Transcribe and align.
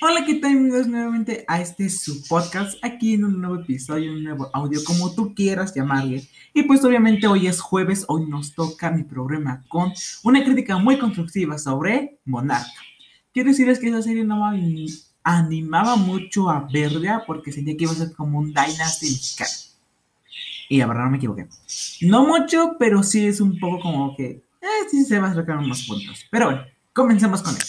Hola, 0.00 0.24
¿qué 0.24 0.34
tal? 0.34 0.52
Bienvenidos 0.52 0.86
nuevamente 0.86 1.44
a 1.48 1.60
este 1.60 1.90
su 1.90 2.22
podcast, 2.28 2.78
aquí 2.82 3.14
en 3.14 3.24
un 3.24 3.40
nuevo 3.40 3.56
episodio, 3.56 4.12
un 4.12 4.22
nuevo 4.22 4.48
audio, 4.52 4.78
como 4.84 5.12
tú 5.12 5.34
quieras 5.34 5.74
llamarle. 5.74 6.22
Y 6.54 6.62
pues 6.62 6.84
obviamente 6.84 7.26
hoy 7.26 7.48
es 7.48 7.60
jueves, 7.60 8.04
hoy 8.06 8.26
nos 8.26 8.54
toca 8.54 8.92
mi 8.92 9.02
programa 9.02 9.64
con 9.66 9.92
una 10.22 10.44
crítica 10.44 10.78
muy 10.78 11.00
constructiva 11.00 11.58
sobre 11.58 12.20
Monarca. 12.24 12.70
Quiero 13.34 13.48
decirles 13.48 13.80
que 13.80 13.88
esa 13.88 14.00
serie 14.00 14.22
no 14.22 14.48
me 14.52 14.86
animaba 15.24 15.96
mucho 15.96 16.48
a 16.48 16.68
verla 16.72 17.24
porque 17.26 17.50
sentía 17.50 17.76
que 17.76 17.82
iba 17.82 17.92
a 17.92 17.96
ser 17.96 18.12
como 18.12 18.38
un 18.38 18.50
Dynasty 18.50 19.10
mexicano. 19.10 19.50
Y 20.68 20.78
la 20.78 20.86
verdad 20.86 21.04
no 21.06 21.10
me 21.10 21.16
equivoqué. 21.16 21.48
No 22.02 22.24
mucho, 22.24 22.76
pero 22.78 23.02
sí 23.02 23.26
es 23.26 23.40
un 23.40 23.58
poco 23.58 23.80
como 23.80 24.16
que, 24.16 24.26
eh, 24.62 24.88
sí 24.88 25.04
se 25.04 25.18
va 25.18 25.32
a 25.32 25.34
sacar 25.34 25.58
unos 25.58 25.82
puntos. 25.88 26.24
Pero 26.30 26.44
bueno, 26.44 26.62
comencemos 26.92 27.42
con 27.42 27.56
él. 27.56 27.62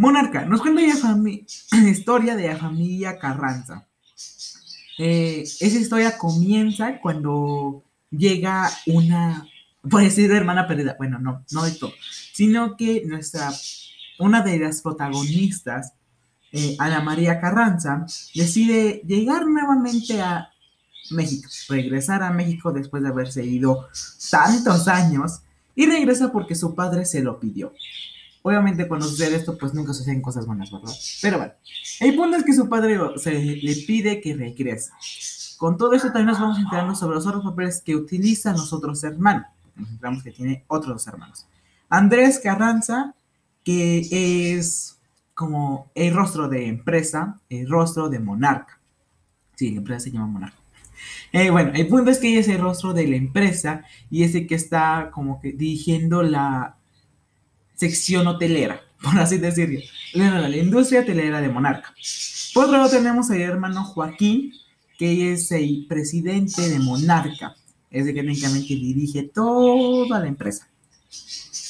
Monarca, 0.00 0.46
nos 0.46 0.62
cuenta 0.62 0.80
la 0.80 1.28
historia 1.90 2.34
de 2.34 2.46
la 2.46 2.56
familia 2.56 3.18
Carranza. 3.18 3.86
Eh, 4.96 5.42
esa 5.42 5.78
historia 5.78 6.16
comienza 6.16 6.98
cuando 7.02 7.84
llega 8.10 8.70
una, 8.86 9.46
puede 9.90 10.06
decir 10.06 10.32
hermana 10.32 10.66
perdida, 10.66 10.96
bueno, 10.96 11.18
no, 11.18 11.44
no 11.50 11.64
de 11.64 11.72
todo, 11.72 11.92
sino 12.32 12.78
que 12.78 13.02
nuestra, 13.04 13.52
una 14.18 14.40
de 14.40 14.58
las 14.58 14.80
protagonistas, 14.80 15.92
eh, 16.50 16.76
Ana 16.78 17.02
María 17.02 17.38
Carranza, 17.38 18.06
decide 18.34 19.02
llegar 19.06 19.46
nuevamente 19.46 20.22
a 20.22 20.48
México, 21.10 21.50
regresar 21.68 22.22
a 22.22 22.30
México 22.30 22.72
después 22.72 23.02
de 23.02 23.10
haberse 23.10 23.44
ido 23.44 23.86
tantos 24.30 24.88
años, 24.88 25.42
y 25.74 25.84
regresa 25.84 26.32
porque 26.32 26.54
su 26.54 26.74
padre 26.74 27.04
se 27.04 27.20
lo 27.20 27.38
pidió. 27.38 27.74
Obviamente 28.42 28.88
cuando 28.88 29.06
sucede 29.06 29.36
esto, 29.36 29.58
pues 29.58 29.74
nunca 29.74 29.92
suceden 29.92 30.22
cosas 30.22 30.46
buenas, 30.46 30.70
¿verdad? 30.70 30.92
Pero 31.20 31.38
bueno, 31.38 31.52
el 32.00 32.16
punto 32.16 32.36
es 32.38 32.44
que 32.44 32.54
su 32.54 32.68
padre 32.68 32.98
se 33.16 33.32
le 33.32 33.76
pide 33.86 34.20
que 34.20 34.34
regrese. 34.34 34.90
Con 35.58 35.76
todo 35.76 35.92
esto 35.92 36.08
también 36.08 36.28
nos 36.28 36.40
vamos 36.40 36.58
enterando 36.58 36.94
sobre 36.94 37.16
los 37.16 37.26
otros 37.26 37.44
papeles 37.44 37.82
que 37.84 37.94
utilizan 37.94 38.56
los 38.56 38.72
otros 38.72 39.04
hermanos. 39.04 39.46
Nos 39.76 39.90
enteramos 39.90 40.22
que 40.22 40.30
tiene 40.30 40.64
otros 40.68 40.94
dos 40.94 41.06
hermanos. 41.06 41.46
Andrés 41.90 42.40
Carranza, 42.42 43.14
que 43.62 44.54
es 44.54 44.98
como 45.34 45.90
el 45.94 46.14
rostro 46.14 46.48
de 46.48 46.66
empresa, 46.66 47.38
el 47.50 47.68
rostro 47.68 48.08
de 48.08 48.20
monarca. 48.20 48.80
Sí, 49.54 49.70
la 49.70 49.78
empresa 49.78 50.00
se 50.04 50.12
llama 50.12 50.26
monarca. 50.26 50.56
Eh, 51.32 51.50
bueno, 51.50 51.72
el 51.74 51.86
punto 51.88 52.10
es 52.10 52.18
que 52.18 52.30
ella 52.30 52.40
es 52.40 52.48
el 52.48 52.58
rostro 52.58 52.94
de 52.94 53.06
la 53.06 53.16
empresa 53.16 53.84
y 54.10 54.22
es 54.24 54.34
el 54.34 54.46
que 54.46 54.54
está 54.54 55.10
como 55.12 55.40
que 55.40 55.52
dirigiendo 55.52 56.22
la, 56.22 56.76
sección 57.80 58.26
hotelera, 58.26 58.82
por 59.02 59.18
así 59.18 59.38
decirlo, 59.38 59.80
la, 60.12 60.56
industria 60.56 61.00
hotelera 61.00 61.40
de 61.40 61.48
Monarca. 61.48 61.94
Por 62.52 62.66
otro 62.66 62.76
lado 62.76 62.90
tenemos 62.90 63.30
al 63.30 63.40
hermano 63.40 63.84
Joaquín, 63.84 64.52
que 64.98 65.32
es 65.32 65.50
el 65.50 65.86
presidente 65.88 66.68
de 66.68 66.78
Monarca, 66.78 67.56
es 67.90 68.06
el 68.06 68.14
que 68.14 68.20
técnicamente 68.20 68.74
dirige 68.74 69.22
toda 69.22 70.20
la 70.20 70.28
empresa. 70.28 70.68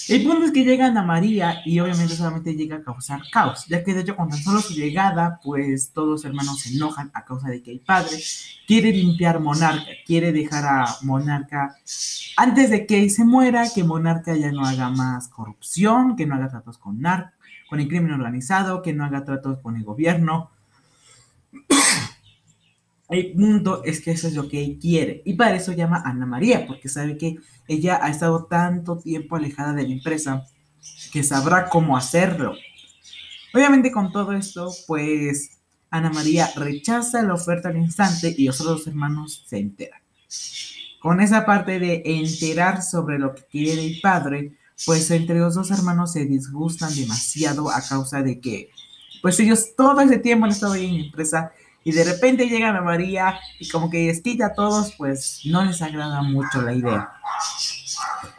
El 0.08 0.24
punto 0.24 0.44
es 0.44 0.52
que 0.52 0.64
llega 0.64 0.86
Ana 0.86 1.02
María 1.02 1.62
y 1.64 1.78
obviamente 1.80 2.16
solamente 2.16 2.54
llega 2.54 2.76
a 2.76 2.82
causar 2.82 3.20
caos, 3.30 3.66
ya 3.66 3.84
que 3.84 3.94
de 3.94 4.00
hecho 4.00 4.16
con 4.16 4.28
tan 4.28 4.38
solo 4.38 4.60
su 4.60 4.74
llegada, 4.74 5.40
pues 5.42 5.92
todos 5.92 6.08
los 6.08 6.24
hermanos 6.24 6.60
se 6.60 6.74
enojan 6.74 7.10
a 7.14 7.24
causa 7.24 7.48
de 7.48 7.62
que 7.62 7.72
el 7.72 7.80
padre 7.80 8.18
quiere 8.66 8.92
limpiar 8.92 9.40
Monarca, 9.40 9.90
quiere 10.06 10.32
dejar 10.32 10.64
a 10.64 10.96
Monarca 11.02 11.76
antes 12.36 12.70
de 12.70 12.86
que 12.86 13.10
se 13.10 13.24
muera, 13.24 13.68
que 13.74 13.84
Monarca 13.84 14.34
ya 14.36 14.52
no 14.52 14.64
haga 14.64 14.90
más 14.90 15.28
corrupción, 15.28 16.16
que 16.16 16.26
no 16.26 16.34
haga 16.34 16.48
tratos 16.48 16.78
con 16.78 17.00
nar 17.00 17.32
con 17.70 17.78
el 17.78 17.86
crimen 17.86 18.10
organizado, 18.10 18.82
que 18.82 18.92
no 18.92 19.04
haga 19.04 19.24
tratos 19.24 19.60
con 19.60 19.76
el 19.76 19.84
gobierno. 19.84 20.50
El 23.10 23.32
punto 23.32 23.82
es 23.84 24.00
que 24.00 24.12
eso 24.12 24.28
es 24.28 24.34
lo 24.34 24.48
que 24.48 24.64
él 24.64 24.78
quiere. 24.80 25.22
Y 25.24 25.34
para 25.34 25.56
eso 25.56 25.72
llama 25.72 25.98
a 25.98 26.10
Ana 26.10 26.26
María, 26.26 26.66
porque 26.66 26.88
sabe 26.88 27.18
que 27.18 27.36
ella 27.66 27.98
ha 28.02 28.08
estado 28.08 28.44
tanto 28.44 28.98
tiempo 28.98 29.36
alejada 29.36 29.72
de 29.72 29.82
la 29.82 29.92
empresa 29.92 30.46
que 31.12 31.24
sabrá 31.24 31.68
cómo 31.68 31.96
hacerlo. 31.96 32.54
Obviamente 33.52 33.90
con 33.90 34.12
todo 34.12 34.32
esto, 34.32 34.72
pues 34.86 35.58
Ana 35.90 36.10
María 36.10 36.50
rechaza 36.54 37.22
la 37.22 37.34
oferta 37.34 37.68
al 37.68 37.78
instante 37.78 38.32
y 38.36 38.46
los 38.46 38.60
otros 38.60 38.86
hermanos 38.86 39.44
se 39.46 39.58
enteran. 39.58 40.00
Con 41.00 41.20
esa 41.20 41.44
parte 41.44 41.80
de 41.80 42.02
enterar 42.04 42.82
sobre 42.82 43.18
lo 43.18 43.34
que 43.34 43.42
quiere 43.50 43.84
el 43.84 44.00
padre, 44.00 44.52
pues 44.86 45.10
entre 45.10 45.38
los 45.38 45.56
dos 45.56 45.70
hermanos 45.72 46.12
se 46.12 46.26
disgustan 46.26 46.94
demasiado 46.94 47.70
a 47.70 47.82
causa 47.82 48.22
de 48.22 48.38
que, 48.40 48.70
pues 49.20 49.40
ellos 49.40 49.74
todo 49.76 50.00
ese 50.00 50.18
tiempo 50.18 50.44
han 50.44 50.52
estado 50.52 50.74
ahí 50.74 50.86
en 50.86 50.98
la 50.98 51.04
empresa 51.06 51.52
y 51.84 51.92
de 51.92 52.04
repente 52.04 52.48
llegan 52.48 52.76
a 52.76 52.82
María 52.82 53.38
y 53.58 53.68
como 53.68 53.88
que 53.88 54.10
les 54.10 54.46
a 54.46 54.54
todos, 54.54 54.94
pues 54.96 55.40
no 55.44 55.64
les 55.64 55.80
agrada 55.80 56.22
mucho 56.22 56.62
la 56.62 56.74
idea. 56.74 57.10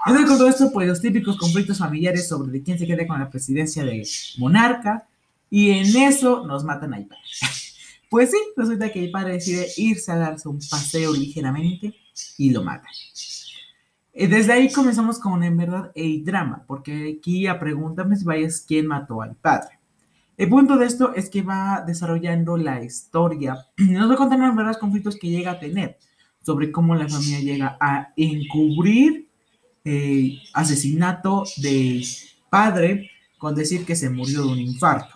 Entonces 0.05 0.27
con 0.27 0.37
todo 0.37 0.47
esto, 0.49 0.71
pues 0.71 0.87
los 0.87 1.01
típicos 1.01 1.37
conflictos 1.37 1.79
familiares 1.79 2.27
sobre 2.27 2.51
de 2.51 2.63
quién 2.63 2.77
se 2.77 2.87
quede 2.87 3.07
con 3.07 3.19
la 3.19 3.29
presidencia 3.29 3.83
de 3.83 4.07
monarca 4.37 5.07
y 5.49 5.71
en 5.71 5.95
eso 5.95 6.45
nos 6.45 6.63
matan 6.63 6.93
a 6.93 6.97
padre. 6.97 7.21
Pues 8.09 8.29
sí, 8.29 8.37
resulta 8.57 8.91
que 8.91 9.07
padre 9.07 9.35
decide 9.35 9.69
irse 9.77 10.11
a 10.11 10.17
darse 10.17 10.49
un 10.49 10.59
paseo 10.69 11.13
ligeramente 11.13 11.95
y 12.37 12.49
lo 12.49 12.61
mata. 12.61 12.85
Eh, 14.11 14.27
desde 14.27 14.51
ahí 14.51 14.69
comenzamos 14.69 15.17
con 15.17 15.41
en 15.45 15.55
verdad 15.55 15.93
el 15.95 16.25
drama, 16.25 16.65
porque 16.67 17.17
aquí 17.17 17.47
a 17.47 17.57
pregúntame 17.57 18.17
si 18.17 18.25
vayas 18.25 18.65
quién 18.67 18.87
mató 18.87 19.21
al 19.21 19.35
padre. 19.35 19.79
El 20.41 20.49
punto 20.49 20.75
de 20.75 20.87
esto 20.87 21.13
es 21.13 21.29
que 21.29 21.43
va 21.43 21.83
desarrollando 21.85 22.57
la 22.57 22.83
historia 22.83 23.67
nos 23.77 24.09
va 24.09 24.23
en 24.23 24.55
verdad 24.55 24.71
los 24.71 24.79
conflictos 24.79 25.15
que 25.15 25.29
llega 25.29 25.51
a 25.51 25.59
tener 25.59 25.99
sobre 26.43 26.71
cómo 26.71 26.95
la 26.95 27.07
familia 27.07 27.41
llega 27.41 27.77
a 27.79 28.11
encubrir 28.17 29.27
eh, 29.85 30.39
asesinato 30.51 31.43
de 31.57 32.03
padre 32.49 33.11
con 33.37 33.53
decir 33.53 33.85
que 33.85 33.95
se 33.95 34.09
murió 34.09 34.41
de 34.41 34.53
un 34.53 34.57
infarto. 34.57 35.13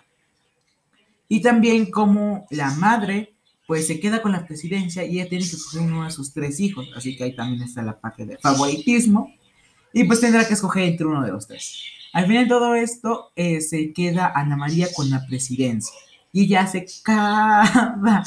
Y 1.26 1.42
también 1.42 1.90
cómo 1.90 2.46
la 2.50 2.70
madre 2.76 3.34
pues 3.66 3.88
se 3.88 3.98
queda 3.98 4.22
con 4.22 4.30
la 4.30 4.46
presidencia 4.46 5.04
y 5.04 5.18
ella 5.18 5.28
tiene 5.28 5.44
que 5.44 5.56
escoger 5.56 5.80
uno 5.80 6.04
de 6.04 6.12
sus 6.12 6.32
tres 6.32 6.60
hijos, 6.60 6.88
así 6.94 7.16
que 7.16 7.24
ahí 7.24 7.34
también 7.34 7.62
está 7.62 7.82
la 7.82 7.98
parte 7.98 8.26
de 8.26 8.38
favoritismo 8.38 9.34
y 9.92 10.04
pues 10.04 10.20
tendrá 10.20 10.46
que 10.46 10.54
escoger 10.54 10.84
entre 10.84 11.06
uno 11.06 11.24
de 11.24 11.32
los 11.32 11.48
tres. 11.48 11.82
Al 12.16 12.26
final 12.26 12.44
de 12.44 12.48
todo 12.48 12.74
esto, 12.74 13.32
eh, 13.36 13.60
se 13.60 13.92
queda 13.92 14.32
Ana 14.34 14.56
María 14.56 14.88
con 14.94 15.10
la 15.10 15.26
presidencia 15.26 15.94
y 16.32 16.44
ella 16.44 16.62
hace 16.62 16.86
cada 17.02 18.24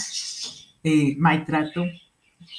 eh, 0.84 1.16
maltrato, 1.18 1.86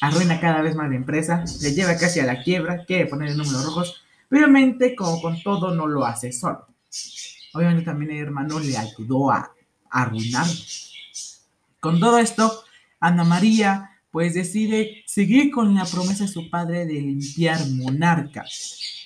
arruina 0.00 0.41
cada 0.41 0.60
vez 0.60 0.74
más 0.74 0.91
la 0.91 0.96
empresa, 0.96 1.44
le 1.62 1.72
lleva 1.72 1.96
casi 1.96 2.18
a 2.18 2.26
la 2.26 2.42
quiebra, 2.42 2.84
quiere 2.84 3.06
poner 3.06 3.36
números 3.36 3.64
rojos. 3.64 4.02
Obviamente, 4.28 4.96
como 4.96 5.22
con 5.22 5.41
todo, 5.41 5.72
no 5.72 5.86
lo 5.86 6.04
hace 6.04 6.32
solo. 6.32 6.66
Obviamente 7.52 7.84
también 7.84 8.10
el 8.10 8.24
hermano 8.24 8.58
le 8.58 8.76
ayudó 8.76 9.30
a, 9.30 9.52
a 9.88 10.02
arruinarlo. 10.02 10.52
Con 11.78 12.00
todo 12.00 12.18
esto, 12.18 12.64
Ana 12.98 13.22
María 13.22 13.90
pues 14.10 14.34
decide 14.34 15.03
seguir 15.06 15.50
con 15.50 15.75
la 15.75 15.84
promesa 15.84 16.25
de 16.25 16.31
su 16.31 16.50
padre 16.50 16.87
de 16.87 16.94
limpiar 16.94 17.60
Monarca 17.71 18.44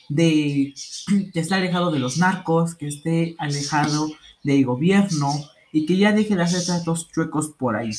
de 0.09 0.75
que 1.32 1.41
esté 1.41 1.54
alejado 1.54 1.91
de 1.91 1.98
los 1.98 2.19
narcos, 2.19 2.75
que 2.75 2.88
esté 2.88 3.34
alejado 3.38 4.09
del 4.42 4.65
gobierno 4.65 5.32
y 5.72 5.87
que 5.87 5.97
ya 5.97 6.12
deje 6.12 6.37
de 6.37 6.42
hacer 6.42 6.65
tratos 6.65 7.10
chuecos 7.10 7.48
por 7.48 7.76
ahí. 7.76 7.91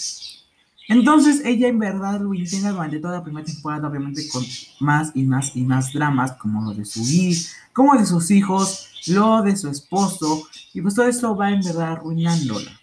Entonces 0.87 1.41
ella 1.43 1.67
en 1.67 1.79
verdad 1.79 2.21
lo 2.21 2.33
intenta 2.33 2.71
durante 2.71 2.99
toda 2.99 3.17
la 3.17 3.23
primera 3.23 3.45
temporada, 3.45 3.87
obviamente 3.87 4.27
con 4.29 4.45
más 4.79 5.11
y 5.15 5.23
más 5.23 5.55
y 5.55 5.63
más 5.63 5.91
dramas, 5.91 6.33
como 6.33 6.63
lo 6.63 6.75
de 6.75 6.85
su 6.85 7.01
hijo, 7.01 7.49
como 7.73 7.97
de 7.97 8.05
sus 8.05 8.29
hijos, 8.29 8.89
lo 9.07 9.41
de 9.41 9.57
su 9.57 9.67
esposo, 9.67 10.47
y 10.73 10.81
pues 10.81 10.93
todo 10.93 11.07
esto 11.07 11.35
va 11.35 11.51
en 11.51 11.61
verdad 11.61 11.93
arruinándola. 11.93 12.79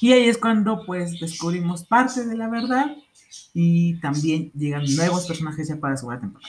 Y 0.00 0.12
ahí 0.12 0.28
es 0.28 0.38
cuando 0.38 0.84
pues 0.84 1.18
descubrimos 1.18 1.84
parte 1.84 2.24
de 2.24 2.36
la 2.36 2.48
verdad 2.48 2.96
y 3.52 3.94
también 4.00 4.52
llegan 4.52 4.84
nuevos 4.96 5.26
personajes 5.26 5.68
ya 5.68 5.76
para 5.76 5.94
la 5.94 5.96
segunda 5.96 6.20
temporada. 6.20 6.48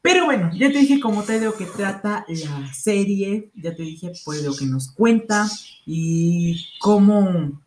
Pero 0.00 0.26
bueno, 0.26 0.50
ya 0.54 0.70
te 0.70 0.78
dije 0.78 1.00
cómo 1.00 1.22
te 1.22 1.40
digo 1.40 1.54
que 1.54 1.66
trata 1.66 2.24
la 2.28 2.72
serie, 2.72 3.50
ya 3.54 3.74
te 3.74 3.82
dije 3.82 4.12
pues 4.24 4.42
lo 4.44 4.54
que 4.54 4.66
nos 4.66 4.92
cuenta 4.92 5.48
y 5.86 6.66
cómo, 6.78 7.60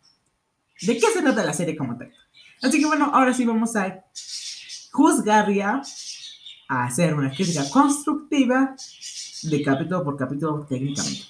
de 0.80 0.98
qué 0.98 1.06
se 1.12 1.20
trata 1.20 1.44
la 1.44 1.52
serie 1.52 1.76
como 1.76 1.96
tal. 1.96 2.12
Así 2.62 2.80
que 2.80 2.86
bueno, 2.86 3.10
ahora 3.12 3.34
sí 3.34 3.44
vamos 3.44 3.76
a 3.76 4.04
juzgar 4.92 5.52
ya, 5.52 5.82
a 6.68 6.84
hacer 6.84 7.14
una 7.14 7.30
crítica 7.30 7.68
constructiva 7.70 8.76
de 9.42 9.62
capítulo 9.62 10.04
por 10.04 10.16
capítulo 10.16 10.64
técnicamente. 10.68 11.22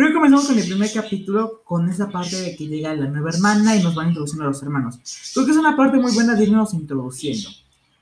Primero 0.00 0.18
comenzamos 0.18 0.46
con 0.46 0.58
el 0.58 0.64
primer 0.64 0.90
capítulo, 0.94 1.62
con 1.62 1.86
esa 1.90 2.08
parte 2.08 2.34
de 2.34 2.56
que 2.56 2.66
llega 2.66 2.94
la 2.94 3.06
nueva 3.06 3.28
hermana 3.28 3.76
y 3.76 3.82
nos 3.82 3.94
van 3.94 4.08
introduciendo 4.08 4.44
a 4.44 4.48
los 4.48 4.62
hermanos. 4.62 4.98
Creo 5.34 5.44
que 5.44 5.52
es 5.52 5.58
una 5.58 5.76
parte 5.76 5.98
muy 5.98 6.10
buena 6.14 6.34
de 6.34 6.44
irnos 6.44 6.72
introduciendo. 6.72 7.50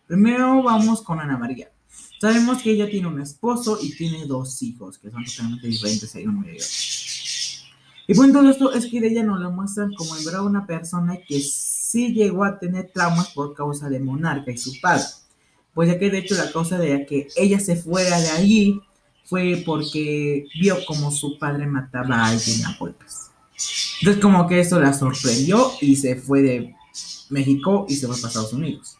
Primero 0.06 0.62
vamos 0.62 1.02
con 1.02 1.18
Ana 1.18 1.36
María. 1.36 1.72
Sabemos 2.20 2.62
que 2.62 2.70
ella 2.70 2.88
tiene 2.88 3.08
un 3.08 3.20
esposo 3.20 3.80
y 3.82 3.96
tiene 3.96 4.26
dos 4.26 4.62
hijos, 4.62 4.96
que 4.96 5.10
son 5.10 5.24
totalmente 5.24 5.66
diferentes 5.66 6.14
hay 6.14 6.28
uno 6.28 6.46
y 6.46 6.52
otro. 6.52 6.66
Y 8.06 8.14
bueno, 8.14 8.32
todo 8.32 8.48
esto 8.48 8.72
es 8.72 8.86
que 8.86 9.00
de 9.00 9.08
ella 9.08 9.24
nos 9.24 9.40
lo 9.40 9.50
muestran 9.50 9.92
como 9.94 10.16
en 10.16 10.24
verdad 10.24 10.46
una 10.46 10.68
persona 10.68 11.16
que 11.16 11.40
sí 11.40 12.14
llegó 12.14 12.44
a 12.44 12.60
tener 12.60 12.92
traumas 12.94 13.30
por 13.30 13.54
causa 13.54 13.88
de 13.88 13.98
Monarca 13.98 14.52
y 14.52 14.56
su 14.56 14.80
padre. 14.80 15.02
Pues 15.74 15.88
ya 15.88 15.98
que 15.98 16.10
de 16.10 16.18
hecho 16.18 16.36
la 16.36 16.52
causa 16.52 16.78
de 16.78 17.04
que 17.06 17.26
ella 17.34 17.58
se 17.58 17.74
fuera 17.74 18.20
de 18.20 18.28
allí 18.28 18.82
fue 19.28 19.62
porque 19.66 20.46
vio 20.58 20.76
como 20.86 21.10
su 21.10 21.38
padre 21.38 21.66
mataba 21.66 22.16
a 22.16 22.28
alguien 22.28 22.64
a 22.64 22.76
golpes. 22.78 23.30
Entonces 24.00 24.22
como 24.22 24.46
que 24.46 24.60
eso 24.60 24.80
la 24.80 24.92
sorprendió 24.92 25.72
y 25.80 25.96
se 25.96 26.16
fue 26.16 26.42
de 26.42 26.74
México 27.28 27.86
y 27.88 27.96
se 27.96 28.06
fue 28.06 28.16
para 28.16 28.28
Estados 28.28 28.52
Unidos. 28.52 28.96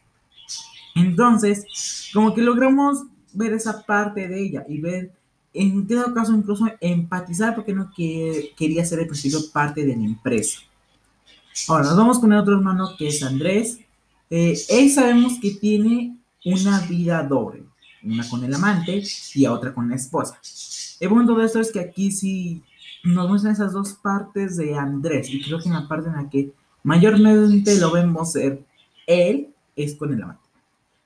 Entonces, 0.95 2.11
como 2.13 2.35
que 2.35 2.43
logramos 2.43 3.05
ver 3.33 3.53
esa 3.53 3.85
parte 3.85 4.29
de 4.29 4.43
ella 4.43 4.65
y 4.69 4.81
ver, 4.81 5.13
en 5.55 5.87
todo 5.87 6.13
caso, 6.13 6.35
incluso 6.35 6.67
empatizar 6.81 7.55
porque 7.55 7.73
no 7.73 7.91
quería 7.95 8.85
ser 8.85 9.01
el 9.01 9.07
principio 9.07 9.41
parte 9.53 9.85
de 9.85 9.97
la 9.97 10.05
empresa. 10.05 10.61
Ahora, 11.69 11.85
nos 11.85 11.97
vamos 11.97 12.19
con 12.19 12.33
el 12.33 12.39
otro 12.39 12.55
hermano 12.55 12.97
que 12.97 13.09
es 13.09 13.23
Andrés. 13.23 13.79
Eh, 14.31 14.59
él 14.69 14.91
sabemos 14.91 15.39
que 15.41 15.53
tiene 15.53 16.17
una 16.45 16.81
vida 16.81 17.23
doble, 17.23 17.65
una 18.03 18.29
con 18.29 18.45
el 18.45 18.55
amante 18.55 19.03
y 19.35 19.47
otra 19.47 19.75
con 19.75 19.89
la 19.89 19.97
esposa. 19.97 20.41
El 21.01 21.09
punto 21.09 21.35
de 21.35 21.47
esto 21.47 21.61
es 21.61 21.73
que 21.73 21.81
aquí 21.81 22.11
sí 22.11 22.63
nos 23.05 23.29
muestran 23.29 23.53
esas 23.53 23.73
dos 23.73 23.95
partes 23.95 24.57
de 24.57 24.77
Andrés 24.77 25.29
y 25.31 25.43
creo 25.43 25.59
que 25.59 25.69
en 25.69 25.75
la 25.75 25.89
parte 25.89 26.09
en 26.09 26.17
la 26.17 26.29
que 26.29 26.53
mayormente 26.83 27.79
lo 27.79 27.93
vemos 27.93 28.33
ser 28.33 28.65
él 29.07 29.55
es 29.75 29.95
con 29.97 30.13
el 30.13 30.23
amante. 30.23 30.43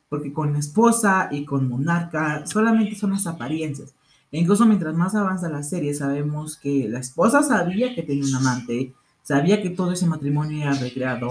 Porque 0.09 0.33
con 0.33 0.53
la 0.53 0.59
esposa 0.59 1.29
y 1.31 1.45
con 1.45 1.69
Monarca 1.69 2.47
solamente 2.47 2.97
son 2.97 3.13
las 3.13 3.27
apariencias. 3.27 3.95
E 4.31 4.41
incluso 4.41 4.67
mientras 4.67 4.95
más 4.95 5.15
avanza 5.15 5.49
la 5.49 5.63
serie, 5.63 5.95
sabemos 5.95 6.57
que 6.57 6.89
la 6.89 6.99
esposa 6.99 7.43
sabía 7.43 7.95
que 7.95 8.03
tenía 8.03 8.25
un 8.25 8.35
amante, 8.35 8.95
sabía 9.23 9.63
que 9.63 9.71
todo 9.71 9.93
ese 9.93 10.07
matrimonio 10.07 10.63
era 10.63 10.75
recreado. 10.75 11.29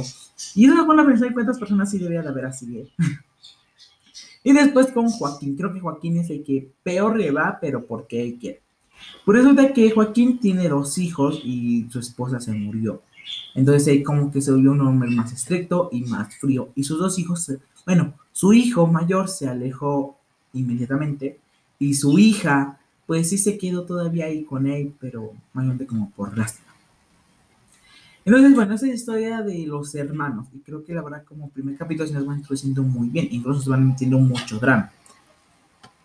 Y 0.56 0.66
eso 0.66 0.76
es 0.82 1.06
pensar 1.06 1.28
en 1.28 1.34
cuántas 1.34 1.60
personas 1.60 1.92
sí 1.92 1.98
debería 1.98 2.22
de 2.22 2.30
haber 2.30 2.46
así. 2.46 2.80
¿eh? 2.80 2.92
y 4.44 4.54
después 4.54 4.88
con 4.88 5.10
Joaquín. 5.10 5.56
Creo 5.56 5.74
que 5.74 5.80
Joaquín 5.80 6.18
es 6.18 6.30
el 6.30 6.44
que 6.44 6.72
peor 6.84 7.18
le 7.18 7.32
va, 7.32 7.58
pero 7.62 7.86
porque 7.86 8.22
él 8.22 8.38
quiere. 8.40 8.62
Por 9.26 9.38
eso 9.38 9.54
de 9.54 9.74
que 9.74 9.92
Joaquín 9.92 10.40
tiene 10.40 10.68
dos 10.68 10.98
hijos 10.98 11.42
y 11.44 11.88
su 11.90 12.00
esposa 12.00 12.40
se 12.40 12.52
murió. 12.52 13.02
Entonces 13.56 13.88
él 13.88 14.04
como 14.04 14.32
que 14.32 14.42
se 14.42 14.52
volvió 14.52 14.72
un 14.72 14.82
hombre 14.82 15.10
más 15.10 15.32
estricto 15.32 15.90
y 15.92 16.02
más 16.02 16.36
frío. 16.36 16.70
Y 16.76 16.84
sus 16.84 17.00
dos 17.00 17.18
hijos, 17.20 17.52
bueno, 17.86 18.14
su 18.32 18.54
hijo 18.54 18.88
mayor 18.88 19.28
se 19.30 19.48
alejó 19.48 20.18
inmediatamente 20.54 21.40
y 21.80 21.94
su 21.94 22.18
hija, 22.20 22.80
pues 23.06 23.30
sí 23.30 23.38
se 23.38 23.58
quedó 23.58 23.84
todavía 23.84 24.26
ahí 24.26 24.44
con 24.44 24.68
él, 24.68 24.94
pero 25.00 25.32
mayormente 25.54 25.86
como 25.86 26.12
por 26.12 26.38
lástima. 26.38 26.72
Entonces, 28.24 28.54
bueno, 28.54 28.76
esa 28.76 28.86
es 28.86 28.90
la 28.90 28.96
historia 28.96 29.42
de 29.42 29.66
los 29.66 29.96
hermanos. 29.96 30.48
Y 30.54 30.60
creo 30.60 30.84
que 30.84 30.94
la 30.94 31.02
verdad, 31.02 31.24
como 31.24 31.50
primer 31.50 31.76
capítulo, 31.76 32.08
se 32.08 32.14
nos 32.14 32.28
va 32.28 32.36
introduciendo 32.36 32.84
muy 32.84 33.10
bien. 33.10 33.28
Incluso 33.32 33.62
se 33.62 33.70
van 33.70 33.88
metiendo 33.88 34.20
mucho 34.20 34.60
drama. 34.60 34.92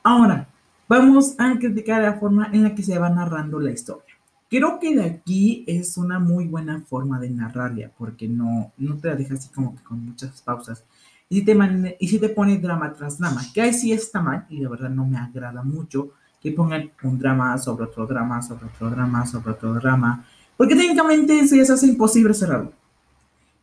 Ahora, 0.02 0.48
vamos 0.88 1.34
a 1.38 1.58
criticar 1.58 2.02
la 2.02 2.14
forma 2.14 2.48
en 2.52 2.62
la 2.62 2.74
que 2.74 2.82
se 2.82 2.98
va 2.98 3.10
narrando 3.10 3.60
la 3.60 3.72
historia. 3.72 4.14
Creo 4.48 4.78
que 4.78 4.94
de 4.94 5.04
aquí 5.04 5.64
es 5.66 5.96
una 5.96 6.20
muy 6.20 6.46
buena 6.46 6.80
forma 6.82 7.18
de 7.18 7.28
narrarla, 7.30 7.90
porque 7.98 8.28
no, 8.28 8.72
no 8.78 8.96
te 8.96 9.08
la 9.08 9.16
deja 9.16 9.34
así 9.34 9.48
como 9.48 9.74
que 9.74 9.82
con 9.82 10.04
muchas 10.04 10.40
pausas. 10.40 10.84
Y 11.28 11.40
si, 11.40 11.44
te 11.44 11.96
y 11.98 12.08
si 12.08 12.20
te 12.20 12.28
pone 12.28 12.56
drama 12.58 12.92
tras 12.92 13.18
drama, 13.18 13.42
que 13.52 13.60
ahí 13.60 13.74
sí 13.74 13.92
está 13.92 14.22
mal, 14.22 14.46
y 14.48 14.60
de 14.60 14.68
verdad 14.68 14.88
no 14.88 15.04
me 15.04 15.18
agrada 15.18 15.64
mucho 15.64 16.12
que 16.40 16.52
pongan 16.52 16.92
un 17.02 17.18
drama 17.18 17.58
sobre 17.58 17.86
otro 17.86 18.06
drama, 18.06 18.40
sobre 18.40 18.66
otro 18.66 18.88
drama, 18.88 19.26
sobre 19.26 19.50
otro 19.50 19.74
drama, 19.74 20.24
porque 20.56 20.74
técnicamente 20.74 21.38
eso 21.38 21.56
ya 21.56 21.64
se 21.64 21.72
hace 21.72 21.86
imposible 21.86 22.34
cerrarlo. 22.34 22.72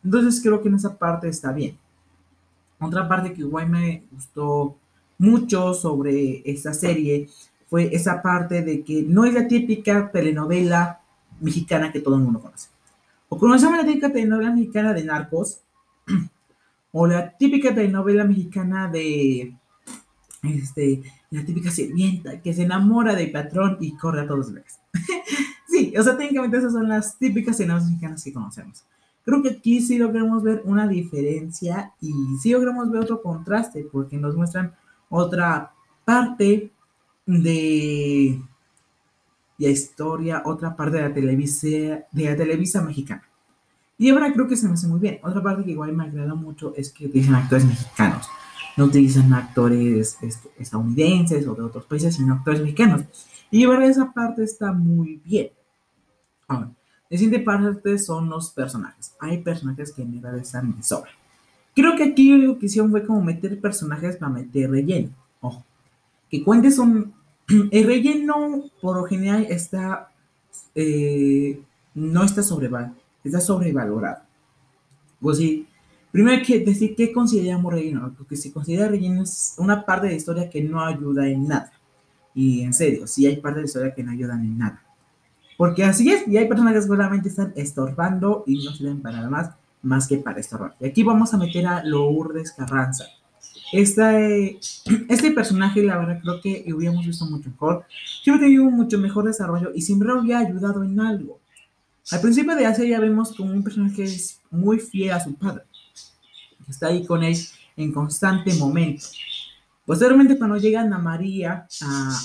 Entonces 0.04 0.40
creo 0.42 0.62
que 0.62 0.68
en 0.68 0.76
esa 0.76 0.96
parte 0.96 1.28
está 1.28 1.52
bien. 1.52 1.76
Otra 2.78 3.08
parte 3.08 3.32
que 3.32 3.40
igual 3.40 3.68
me 3.68 4.04
gustó 4.12 4.76
mucho 5.18 5.72
sobre 5.74 6.42
esta 6.44 6.74
serie 6.74 7.28
fue 7.68 7.94
esa 7.94 8.20
parte 8.20 8.62
de 8.62 8.84
que 8.84 9.02
no 9.02 9.24
es 9.24 9.34
la 9.34 9.48
típica 9.48 10.10
telenovela 10.10 11.00
mexicana 11.40 11.90
que 11.90 12.00
todo 12.00 12.16
el 12.16 12.22
mundo 12.22 12.40
conoce. 12.40 12.68
O 13.28 13.38
conocemos 13.38 13.76
la 13.76 13.86
típica 13.86 14.12
telenovela 14.12 14.52
mexicana 14.52 14.92
de 14.92 15.04
narcos, 15.04 15.60
o 16.92 17.06
la 17.06 17.36
típica 17.36 17.74
telenovela 17.74 18.24
mexicana 18.24 18.88
de 18.88 19.54
este, 20.42 21.02
la 21.30 21.44
típica 21.44 21.70
sirvienta 21.70 22.40
que 22.40 22.52
se 22.52 22.62
enamora 22.64 23.14
del 23.14 23.32
patrón 23.32 23.78
y 23.80 23.96
corre 23.96 24.20
a 24.20 24.26
todos 24.26 24.52
lados. 24.52 24.78
o 25.98 26.02
sea, 26.02 26.16
técnicamente 26.16 26.58
esas 26.58 26.72
son 26.72 26.88
las 26.88 27.18
típicas 27.18 27.56
telenovelas 27.56 27.90
mexicanas 27.90 28.24
que 28.24 28.32
conocemos. 28.32 28.84
Creo 29.24 29.42
que 29.42 29.50
aquí 29.50 29.80
sí 29.80 29.96
logramos 29.98 30.42
ver 30.42 30.62
una 30.64 30.86
diferencia 30.86 31.92
y 32.00 32.12
sí 32.40 32.52
logramos 32.52 32.90
ver 32.90 33.02
otro 33.02 33.22
contraste 33.22 33.86
porque 33.90 34.18
nos 34.18 34.36
muestran 34.36 34.74
otra 35.08 35.72
parte 36.04 36.70
de 37.24 38.40
la 39.58 39.68
historia, 39.68 40.42
otra 40.44 40.76
parte 40.76 40.98
de 40.98 41.08
la 41.08 41.14
televisa, 41.14 41.68
de 42.10 42.24
la 42.24 42.36
televisa 42.36 42.82
mexicana. 42.82 43.22
Y 43.96 44.10
ahora 44.10 44.32
creo 44.32 44.48
que 44.48 44.56
se 44.56 44.66
me 44.66 44.74
hace 44.74 44.88
muy 44.88 45.00
bien. 45.00 45.20
Otra 45.22 45.42
parte 45.42 45.64
que 45.64 45.70
igual 45.70 45.92
me 45.92 46.04
agrada 46.04 46.34
mucho 46.34 46.74
es 46.76 46.92
que 46.92 47.06
utilizan 47.06 47.36
actores 47.36 47.64
mexicanos. 47.64 48.28
No 48.76 48.86
utilizan 48.86 49.32
actores 49.32 50.18
este, 50.20 50.50
estadounidenses 50.58 51.46
o 51.46 51.54
de 51.54 51.62
otros 51.62 51.84
países, 51.84 52.16
sino 52.16 52.34
actores 52.34 52.60
mexicanos. 52.60 53.04
Y 53.50 53.64
ahora 53.64 53.86
esa 53.86 54.12
parte 54.12 54.42
está 54.42 54.72
muy 54.72 55.22
bien. 55.24 55.50
Ahora, 56.48 56.70
la 57.10 57.18
siguiente 57.18 57.44
parte 57.44 57.98
son 57.98 58.28
los 58.28 58.50
personajes. 58.50 59.14
Hay 59.20 59.38
personajes 59.42 59.92
que 59.92 60.02
en 60.02 60.20
verdad 60.20 60.38
están 60.38 60.76
de 60.76 60.82
sobra. 60.82 61.10
Creo 61.74 61.96
que 61.96 62.04
aquí 62.04 62.36
lo 62.36 62.58
que 62.58 62.66
hicieron 62.66 62.90
fue 62.90 63.04
como 63.04 63.22
meter 63.22 63.60
personajes 63.60 64.16
para 64.16 64.32
meter 64.32 64.70
relleno. 64.70 65.10
Ojo, 65.40 65.64
que 66.30 66.42
cuentes 66.42 66.78
un... 66.78 67.12
El 67.70 67.86
relleno, 67.86 68.64
por 68.80 68.96
lo 68.96 69.04
general, 69.04 69.46
está... 69.48 70.10
Eh, 70.74 71.60
no 71.94 72.24
está 72.24 72.42
sobrevalorado, 72.42 72.96
está 73.22 73.40
sobrevalorado. 73.40 74.22
Pues 75.20 75.38
sí, 75.38 75.66
primero 76.10 76.36
hay 76.36 76.42
que 76.42 76.60
decir 76.60 76.94
qué 76.96 77.12
consideramos 77.12 77.72
relleno, 77.72 78.12
porque 78.16 78.36
si 78.36 78.50
considera 78.50 78.88
relleno 78.88 79.22
es 79.22 79.54
una 79.58 79.84
parte 79.84 80.06
de 80.06 80.12
la 80.14 80.16
historia 80.16 80.50
que 80.50 80.62
no 80.62 80.84
ayuda 80.84 81.28
en 81.28 81.46
nada. 81.48 81.72
Y 82.34 82.62
en 82.62 82.74
serio, 82.74 83.06
sí 83.06 83.26
hay 83.26 83.36
parte 83.36 83.56
de 83.56 83.62
la 83.62 83.66
historia 83.66 83.94
que 83.94 84.02
no 84.02 84.10
ayudan 84.10 84.40
en 84.40 84.58
nada. 84.58 84.82
Porque 85.56 85.84
así 85.84 86.10
es, 86.10 86.26
y 86.26 86.36
hay 86.36 86.48
personas 86.48 86.74
que 86.74 86.82
seguramente 86.82 87.28
están 87.28 87.52
estorbando 87.56 88.44
y 88.46 88.64
no 88.64 88.72
sirven 88.72 89.00
para 89.00 89.16
nada 89.18 89.30
más 89.30 89.50
más 89.84 90.08
que 90.08 90.18
para 90.18 90.40
estorbar. 90.40 90.74
Y 90.80 90.86
aquí 90.86 91.02
vamos 91.02 91.32
a 91.34 91.36
meter 91.36 91.66
a 91.66 91.84
Lourdes 91.84 92.52
Carranza. 92.52 93.04
Este, 93.72 94.58
este 95.08 95.30
personaje, 95.30 95.82
la 95.82 95.98
verdad, 95.98 96.20
creo 96.20 96.40
que 96.40 96.64
hubiéramos 96.74 97.06
visto 97.06 97.26
mucho 97.26 97.50
mejor. 97.50 97.84
Yo 98.24 98.38
tenido 98.38 98.64
un 98.64 98.74
mucho 98.74 98.98
mejor 98.98 99.24
desarrollo 99.24 99.70
y 99.74 99.82
siempre 99.82 100.10
había 100.10 100.38
ayudado 100.38 100.82
en 100.82 100.98
algo. 100.98 101.38
Al 102.10 102.20
principio 102.20 102.54
de 102.54 102.74
serie 102.74 102.90
ya 102.90 103.00
vemos 103.00 103.34
como 103.34 103.52
un 103.52 103.62
personaje 103.62 103.96
que 103.96 104.04
es 104.04 104.40
muy 104.50 104.78
fiel 104.78 105.12
a 105.12 105.20
su 105.20 105.34
padre. 105.34 105.64
Está 106.68 106.88
ahí 106.88 107.04
con 107.06 107.22
él 107.22 107.36
en 107.76 107.92
constante 107.92 108.54
momento. 108.54 109.06
Posteriormente, 109.86 110.38
cuando 110.38 110.56
llega 110.56 110.80
Ana 110.80 110.98
María 110.98 111.66
a 111.82 112.20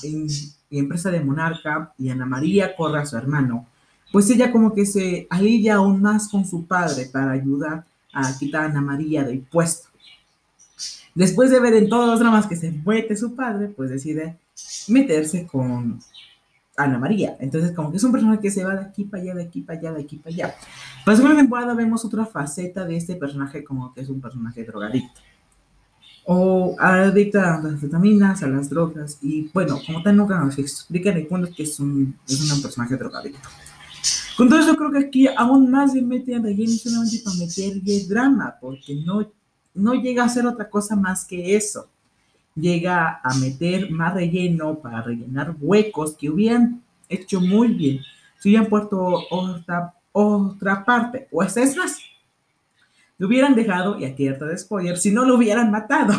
empresa 0.77 1.09
de 1.09 1.21
Monarca 1.21 1.93
y 1.97 2.09
Ana 2.09 2.25
María 2.25 2.75
corre 2.75 2.99
a 2.99 3.05
su 3.05 3.17
hermano, 3.17 3.65
pues 4.11 4.29
ella 4.29 4.51
como 4.51 4.73
que 4.73 4.85
se 4.85 5.27
alivia 5.29 5.75
aún 5.75 6.01
más 6.01 6.27
con 6.27 6.45
su 6.45 6.65
padre 6.65 7.05
para 7.11 7.31
ayudar 7.31 7.85
a 8.13 8.38
quitar 8.38 8.63
a 8.63 8.65
Ana 8.65 8.81
María 8.81 9.23
del 9.23 9.39
puesto. 9.39 9.89
Después 11.15 11.49
de 11.49 11.59
ver 11.59 11.73
en 11.73 11.89
todos 11.89 12.07
los 12.07 12.19
dramas 12.19 12.47
que 12.47 12.55
se 12.55 12.71
mete 12.71 13.15
su 13.15 13.35
padre, 13.35 13.67
pues 13.67 13.89
decide 13.89 14.38
meterse 14.88 15.47
con 15.47 15.99
Ana 16.77 16.97
María. 16.97 17.35
Entonces, 17.39 17.73
como 17.73 17.91
que 17.91 17.97
es 17.97 18.03
un 18.03 18.11
personaje 18.11 18.41
que 18.41 18.51
se 18.51 18.63
va 18.63 18.75
de 18.75 18.85
aquí 18.85 19.03
para 19.03 19.23
allá, 19.23 19.35
de 19.35 19.43
aquí 19.43 19.61
para 19.61 19.79
allá, 19.79 19.91
de 19.93 20.01
aquí 20.01 20.17
para 20.17 20.33
allá. 20.33 20.55
En 21.05 21.23
la 21.23 21.35
temporada 21.35 21.73
vemos 21.73 22.05
otra 22.05 22.25
faceta 22.25 22.85
de 22.85 22.95
este 22.95 23.15
personaje, 23.15 23.63
como 23.63 23.93
que 23.93 24.01
es 24.01 24.09
un 24.09 24.21
personaje 24.21 24.63
drogadicto. 24.63 25.21
O 26.31 26.75
adicto 26.77 27.39
a 27.39 27.59
las 27.59 27.81
vitaminas, 27.81 28.43
a 28.43 28.48
las 28.48 28.69
drogas. 28.69 29.17
Y 29.21 29.50
bueno, 29.51 29.79
como 29.83 30.03
tal, 30.03 30.15
nunca 30.15 30.39
nos 30.39 30.59
explican 30.59 31.17
el 31.17 31.25
punto 31.25 31.50
que 31.55 31.63
es 31.63 31.79
un, 31.79 32.15
es 32.27 32.51
un 32.51 32.62
personaje 32.62 32.95
drogadicto. 32.95 33.50
Con 34.38 34.48
todo 34.48 34.59
eso 34.59 34.75
creo 34.75 34.91
que 34.91 35.00
aquí 35.00 35.27
aún 35.27 35.71
más 35.71 35.93
se 35.93 36.03
mete 36.03 36.36
a 36.36 36.39
relleno 36.39 36.71
solamente 36.74 37.19
para 37.24 37.36
meterle 37.38 38.05
drama, 38.07 38.55
porque 38.62 38.93
no, 39.03 39.27
no 39.74 39.93
llega 39.95 40.24
a 40.24 40.29
ser 40.29 40.45
otra 40.45 40.69
cosa 40.69 40.95
más 40.95 41.25
que 41.25 41.55
eso. 41.55 41.88
Llega 42.53 43.19
a 43.24 43.33
meter 43.33 43.89
más 43.89 44.13
relleno 44.13 44.79
para 44.79 45.01
rellenar 45.01 45.55
huecos 45.59 46.15
que 46.15 46.29
hubieran 46.29 46.83
hecho 47.09 47.41
muy 47.41 47.69
bien 47.69 48.01
si 48.39 48.50
hubieran 48.50 48.69
puesto 48.69 49.24
otra, 49.31 49.93
otra 50.12 50.86
parte. 50.86 51.27
O 51.31 51.43
esta 51.43 51.62
es 51.62 51.75
más, 51.75 51.98
lo 53.19 53.27
hubieran 53.27 53.53
dejado, 53.53 53.99
y 53.99 54.05
aquí 54.05 54.27
harta 54.27 54.45
de 54.45 54.57
spoiler, 54.57 54.97
si 54.97 55.11
no 55.11 55.25
lo 55.25 55.35
hubieran 55.35 55.69
matado. 55.69 56.13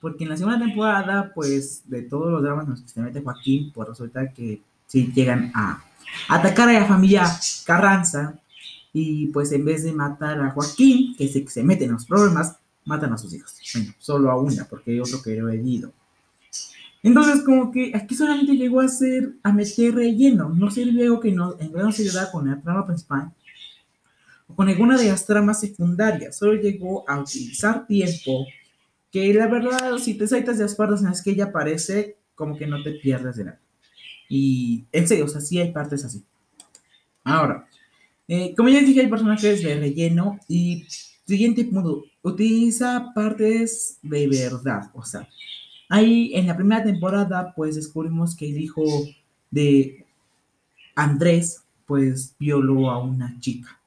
Porque 0.00 0.24
en 0.24 0.30
la 0.30 0.36
segunda 0.36 0.58
temporada, 0.58 1.32
pues, 1.34 1.82
de 1.88 2.02
todos 2.02 2.30
los 2.30 2.42
dramas 2.42 2.66
en 2.66 2.72
los 2.72 2.82
que 2.82 2.88
se 2.88 3.00
mete 3.00 3.22
Joaquín, 3.22 3.72
pues 3.72 3.88
resulta 3.88 4.30
que 4.30 4.60
sí 4.86 5.10
llegan 5.14 5.50
a 5.54 5.82
atacar 6.28 6.68
a 6.68 6.74
la 6.74 6.84
familia 6.84 7.24
Carranza 7.64 8.38
y 8.92 9.26
pues 9.28 9.50
en 9.50 9.64
vez 9.64 9.82
de 9.82 9.92
matar 9.92 10.40
a 10.40 10.50
Joaquín, 10.50 11.16
que 11.16 11.26
se, 11.28 11.48
se 11.48 11.64
mete 11.64 11.86
en 11.86 11.92
los 11.92 12.04
problemas, 12.04 12.58
matan 12.84 13.14
a 13.14 13.18
sus 13.18 13.32
hijos. 13.32 13.54
Bueno, 13.72 13.94
solo 13.98 14.30
a 14.30 14.38
una, 14.38 14.66
porque 14.66 14.92
hay 14.92 15.00
otro 15.00 15.22
que 15.22 15.34
lo 15.36 15.48
he 15.48 15.54
herido. 15.54 15.90
Entonces, 17.02 17.42
como 17.42 17.72
que 17.72 17.92
aquí 17.94 18.14
solamente 18.14 18.56
llegó 18.56 18.80
a 18.80 18.88
ser, 18.88 19.32
a 19.42 19.52
meter 19.52 19.94
relleno. 19.94 20.50
No 20.50 20.70
sirvió 20.70 21.18
que 21.20 21.32
no, 21.32 21.54
en 21.58 21.72
verdad 21.72 21.86
no 21.86 21.92
se 21.92 22.02
ayudara 22.02 22.30
con 22.30 22.48
la 22.48 22.60
trama 22.60 22.86
principal 22.86 23.32
con 24.54 24.68
alguna 24.68 24.96
de 24.96 25.08
las 25.08 25.26
tramas 25.26 25.60
secundarias. 25.60 26.36
Solo 26.36 26.54
llegó 26.54 27.08
a 27.08 27.18
utilizar 27.18 27.86
tiempo 27.86 28.46
que 29.10 29.32
la 29.32 29.46
verdad, 29.46 29.98
si 29.98 30.14
te 30.14 30.26
saltas 30.26 30.58
de 30.58 30.64
las 30.64 30.74
partes 30.74 31.00
en 31.00 31.06
las 31.06 31.22
que 31.22 31.30
ella 31.30 31.46
aparece, 31.46 32.16
como 32.34 32.56
que 32.56 32.66
no 32.66 32.82
te 32.82 32.92
pierdes 32.92 33.36
de 33.36 33.44
nada. 33.44 33.60
Y 34.28 34.84
en 34.90 35.06
serio, 35.06 35.26
o 35.26 35.28
sea, 35.28 35.40
sí 35.40 35.60
hay 35.60 35.72
partes 35.72 36.04
así. 36.04 36.24
Ahora, 37.22 37.66
eh, 38.26 38.54
como 38.56 38.68
ya 38.68 38.80
dije, 38.80 39.00
hay 39.00 39.06
personajes 39.06 39.62
de 39.62 39.78
relleno 39.78 40.38
y 40.48 40.86
siguiente 41.26 41.64
punto, 41.64 42.04
utiliza 42.22 43.12
partes 43.14 43.98
de 44.02 44.28
verdad, 44.28 44.90
o 44.94 45.02
sea, 45.04 45.28
ahí 45.88 46.32
en 46.34 46.46
la 46.46 46.56
primera 46.56 46.82
temporada 46.82 47.52
pues 47.54 47.76
descubrimos 47.76 48.36
que 48.36 48.48
el 48.48 48.58
hijo 48.58 48.82
de 49.50 50.04
Andrés 50.94 51.62
pues 51.86 52.34
violó 52.38 52.90
a 52.90 52.98
una 52.98 53.38
chica. 53.40 53.80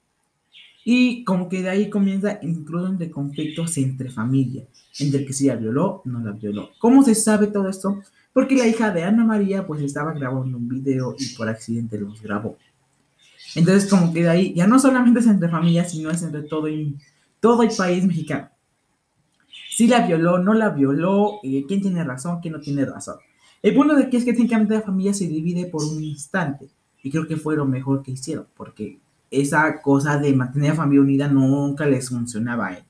Y 0.89 1.25
como 1.25 1.49
que 1.49 1.61
de 1.61 1.69
ahí 1.69 1.89
comienza 1.89 2.39
incluso 2.41 2.87
entre 2.87 3.11
conflictos 3.11 3.77
entre 3.77 4.09
familia, 4.09 4.63
entre 5.01 5.25
que 5.25 5.33
si 5.33 5.47
la 5.47 5.57
violó, 5.57 6.01
no 6.05 6.21
la 6.21 6.31
violó. 6.31 6.69
¿Cómo 6.79 7.03
se 7.03 7.13
sabe 7.13 7.47
todo 7.47 7.67
esto? 7.67 8.01
Porque 8.31 8.55
la 8.55 8.67
hija 8.67 8.89
de 8.91 9.03
Ana 9.03 9.25
María 9.25 9.67
pues 9.67 9.81
estaba 9.81 10.13
grabando 10.13 10.57
un 10.57 10.69
video 10.69 11.13
y 11.19 11.35
por 11.35 11.49
accidente 11.49 11.99
los 11.99 12.21
grabó. 12.21 12.57
Entonces 13.55 13.89
como 13.89 14.13
que 14.13 14.21
de 14.23 14.29
ahí 14.29 14.53
ya 14.53 14.65
no 14.65 14.79
solamente 14.79 15.19
es 15.19 15.27
entre 15.27 15.49
familias, 15.49 15.91
sino 15.91 16.09
es 16.09 16.23
entre 16.23 16.43
todo, 16.43 16.69
y, 16.69 16.95
todo 17.41 17.63
el 17.63 17.71
país 17.75 18.05
mexicano. 18.05 18.47
Si 19.69 19.87
la 19.87 20.07
violó, 20.07 20.39
no 20.39 20.53
la 20.53 20.69
violó, 20.69 21.41
eh, 21.43 21.65
quién 21.67 21.81
tiene 21.81 22.01
razón, 22.05 22.39
quién 22.39 22.53
no 22.53 22.61
tiene 22.61 22.85
razón. 22.85 23.17
El 23.61 23.75
punto 23.75 23.93
de 23.93 24.05
aquí 24.05 24.15
es 24.15 24.23
que 24.23 24.31
técnicamente 24.31 24.75
la 24.75 24.83
familia 24.83 25.13
se 25.13 25.27
divide 25.27 25.65
por 25.65 25.83
un 25.83 26.01
instante. 26.01 26.69
Y 27.03 27.11
creo 27.11 27.27
que 27.27 27.35
fue 27.35 27.57
lo 27.57 27.65
mejor 27.65 28.03
que 28.03 28.11
hicieron, 28.11 28.47
porque 28.55 28.99
esa 29.31 29.81
cosa 29.81 30.17
de 30.17 30.33
mantener 30.33 30.71
a 30.71 30.73
la 30.73 30.81
familia 30.81 31.01
unida 31.01 31.27
nunca 31.27 31.85
les 31.85 32.09
funcionaba 32.09 32.67
a 32.67 32.73
él. 32.73 32.83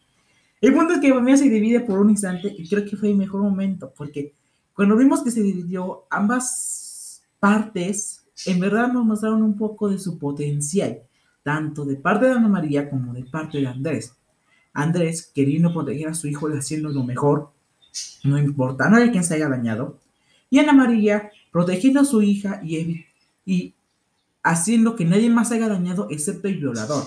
El 0.60 0.74
punto 0.74 0.94
es 0.94 1.00
que 1.00 1.14
familia 1.14 1.38
se 1.38 1.50
divide 1.50 1.82
por 1.82 2.00
un 2.00 2.10
instante 2.10 2.54
y 2.58 2.68
creo 2.68 2.84
que 2.86 2.98
fue 2.98 3.10
el 3.10 3.18
mejor 3.18 3.42
momento, 3.42 3.94
porque 3.96 4.34
cuando 4.74 4.96
vimos 4.96 5.24
que 5.24 5.32
se 5.32 5.42
dividió, 5.42 6.06
ambas 6.10 7.22
partes 7.40 8.26
en 8.46 8.60
verdad 8.60 8.92
nos 8.92 9.06
mostraron 9.06 9.44
un 9.44 9.58
poco 9.58 9.90
de 9.90 10.00
su 10.00 10.18
potencial, 10.18 11.00
tanto 11.44 11.86
de 11.86 11.96
parte 11.96 12.26
de 12.26 12.34
Ana 12.34 12.48
María 12.48 12.90
como 12.90 13.14
de 13.14 13.24
parte 13.24 13.60
de 13.60 13.68
Andrés. 13.68 14.16
Andrés, 14.74 15.32
queriendo 15.34 15.74
proteger 15.74 16.10
a 16.10 16.14
su 16.14 16.28
hijo 16.28 16.50
y 16.50 16.58
haciendo 16.58 16.90
lo 16.90 17.04
mejor, 17.04 17.52
no 18.24 18.38
importa, 18.38 18.90
no 18.90 18.98
hay 18.98 19.12
quien 19.12 19.24
se 19.24 19.36
haya 19.36 19.50
dañado. 19.50 20.00
Y 20.50 20.60
Ana 20.60 20.74
María, 20.74 21.32
protegiendo 21.52 22.02
a 22.02 22.06
su 22.06 22.22
hija 22.22 22.62
y, 22.64 23.06
y 23.46 23.74
haciendo 24.44 24.96
que 24.96 25.06
nadie 25.06 25.30
más 25.30 25.52
haya 25.52 25.68
dañado 25.68 26.08
excepto 26.10 26.48
el 26.48 26.58
violador. 26.58 27.04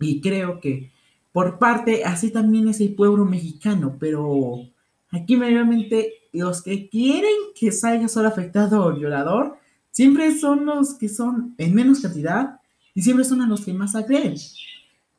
Y 0.00 0.20
creo 0.20 0.60
que 0.60 0.92
por 1.32 1.58
parte, 1.58 2.04
así 2.04 2.30
también 2.30 2.68
es 2.68 2.80
el 2.80 2.94
pueblo 2.94 3.24
mexicano, 3.24 3.96
pero 3.98 4.68
aquí 5.10 5.36
mediamente 5.36 6.12
los 6.32 6.62
que 6.62 6.88
quieren 6.88 7.32
que 7.54 7.72
salga 7.72 8.08
solo 8.08 8.28
afectado 8.28 8.90
el 8.90 8.98
violador, 8.98 9.56
siempre 9.90 10.38
son 10.38 10.66
los 10.66 10.94
que 10.94 11.08
son 11.08 11.54
en 11.56 11.74
menos 11.74 12.00
cantidad 12.00 12.60
y 12.94 13.02
siempre 13.02 13.24
son 13.24 13.40
a 13.40 13.46
los 13.46 13.64
que 13.64 13.72
más 13.72 13.94
agreden. 13.94 14.34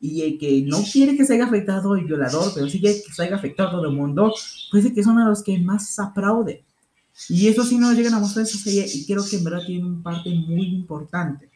Y 0.00 0.22
el 0.22 0.38
que 0.38 0.62
no 0.62 0.82
quiere 0.92 1.16
que 1.16 1.22
haya 1.32 1.46
afectado 1.46 1.96
el 1.96 2.04
violador, 2.04 2.52
pero 2.54 2.68
sí 2.68 2.80
quiere 2.80 3.00
que 3.00 3.22
haya 3.22 3.36
afectado 3.36 3.70
todo 3.72 3.88
el 3.88 3.96
mundo, 3.96 4.32
pues 4.70 4.92
que 4.92 5.02
son 5.02 5.18
a 5.18 5.28
los 5.28 5.42
que 5.42 5.58
más 5.58 5.98
aplauden. 5.98 6.60
Y 7.28 7.48
eso 7.48 7.64
sí 7.64 7.78
nos 7.78 7.96
llegan 7.96 8.14
a 8.14 8.18
mostrar 8.18 8.44
esa 8.44 8.58
serie 8.58 8.86
y 8.92 9.06
creo 9.06 9.24
que 9.24 9.36
en 9.36 9.44
verdad 9.44 9.64
tiene 9.64 9.84
un 9.84 10.02
parte 10.02 10.30
muy 10.30 10.66
importante. 10.66 11.48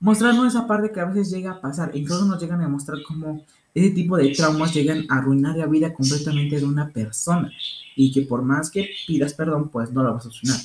Mostrarnos 0.00 0.48
esa 0.48 0.66
parte 0.66 0.90
que 0.92 1.00
a 1.00 1.06
veces 1.06 1.30
llega 1.30 1.52
a 1.52 1.60
pasar, 1.60 1.92
incluso 1.94 2.24
nos 2.26 2.40
llegan 2.40 2.60
a 2.60 2.68
mostrar 2.68 2.98
cómo 3.06 3.44
ese 3.74 3.90
tipo 3.90 4.16
de 4.16 4.30
traumas 4.30 4.74
llegan 4.74 5.06
a 5.08 5.18
arruinar 5.18 5.56
la 5.56 5.66
vida 5.66 5.94
completamente 5.94 6.58
de 6.58 6.64
una 6.64 6.90
persona 6.90 7.50
y 7.94 8.12
que 8.12 8.22
por 8.22 8.42
más 8.42 8.70
que 8.70 8.90
pidas 9.06 9.34
perdón, 9.34 9.70
pues 9.70 9.92
no 9.92 10.02
lo 10.02 10.12
vas 10.12 10.26
a 10.26 10.30
solucionar. 10.30 10.60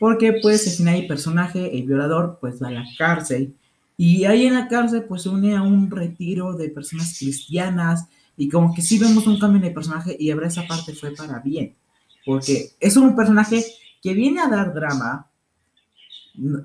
Porque 0.00 0.38
pues 0.42 0.66
al 0.66 0.72
final 0.72 0.96
el 0.96 1.06
personaje, 1.06 1.78
el 1.78 1.86
violador, 1.86 2.38
pues 2.40 2.60
va 2.62 2.68
a 2.68 2.72
la 2.72 2.84
cárcel 2.98 3.54
y 3.96 4.24
ahí 4.24 4.46
en 4.46 4.54
la 4.54 4.68
cárcel 4.68 5.04
pues 5.04 5.22
se 5.22 5.28
une 5.28 5.54
a 5.54 5.62
un 5.62 5.90
retiro 5.90 6.54
de 6.54 6.70
personas 6.70 7.16
cristianas 7.18 8.06
y 8.36 8.48
como 8.48 8.74
que 8.74 8.82
sí 8.82 8.98
vemos 8.98 9.26
un 9.26 9.38
cambio 9.38 9.60
en 9.60 9.66
el 9.66 9.74
personaje 9.74 10.16
y 10.18 10.30
ahora 10.30 10.48
esa 10.48 10.66
parte 10.66 10.94
fue 10.94 11.10
para 11.12 11.38
bien 11.40 11.76
porque 12.24 12.70
es 12.80 12.96
un 12.96 13.14
personaje 13.16 13.64
que 14.02 14.14
viene 14.14 14.40
a 14.40 14.48
dar 14.48 14.74
drama, 14.74 15.28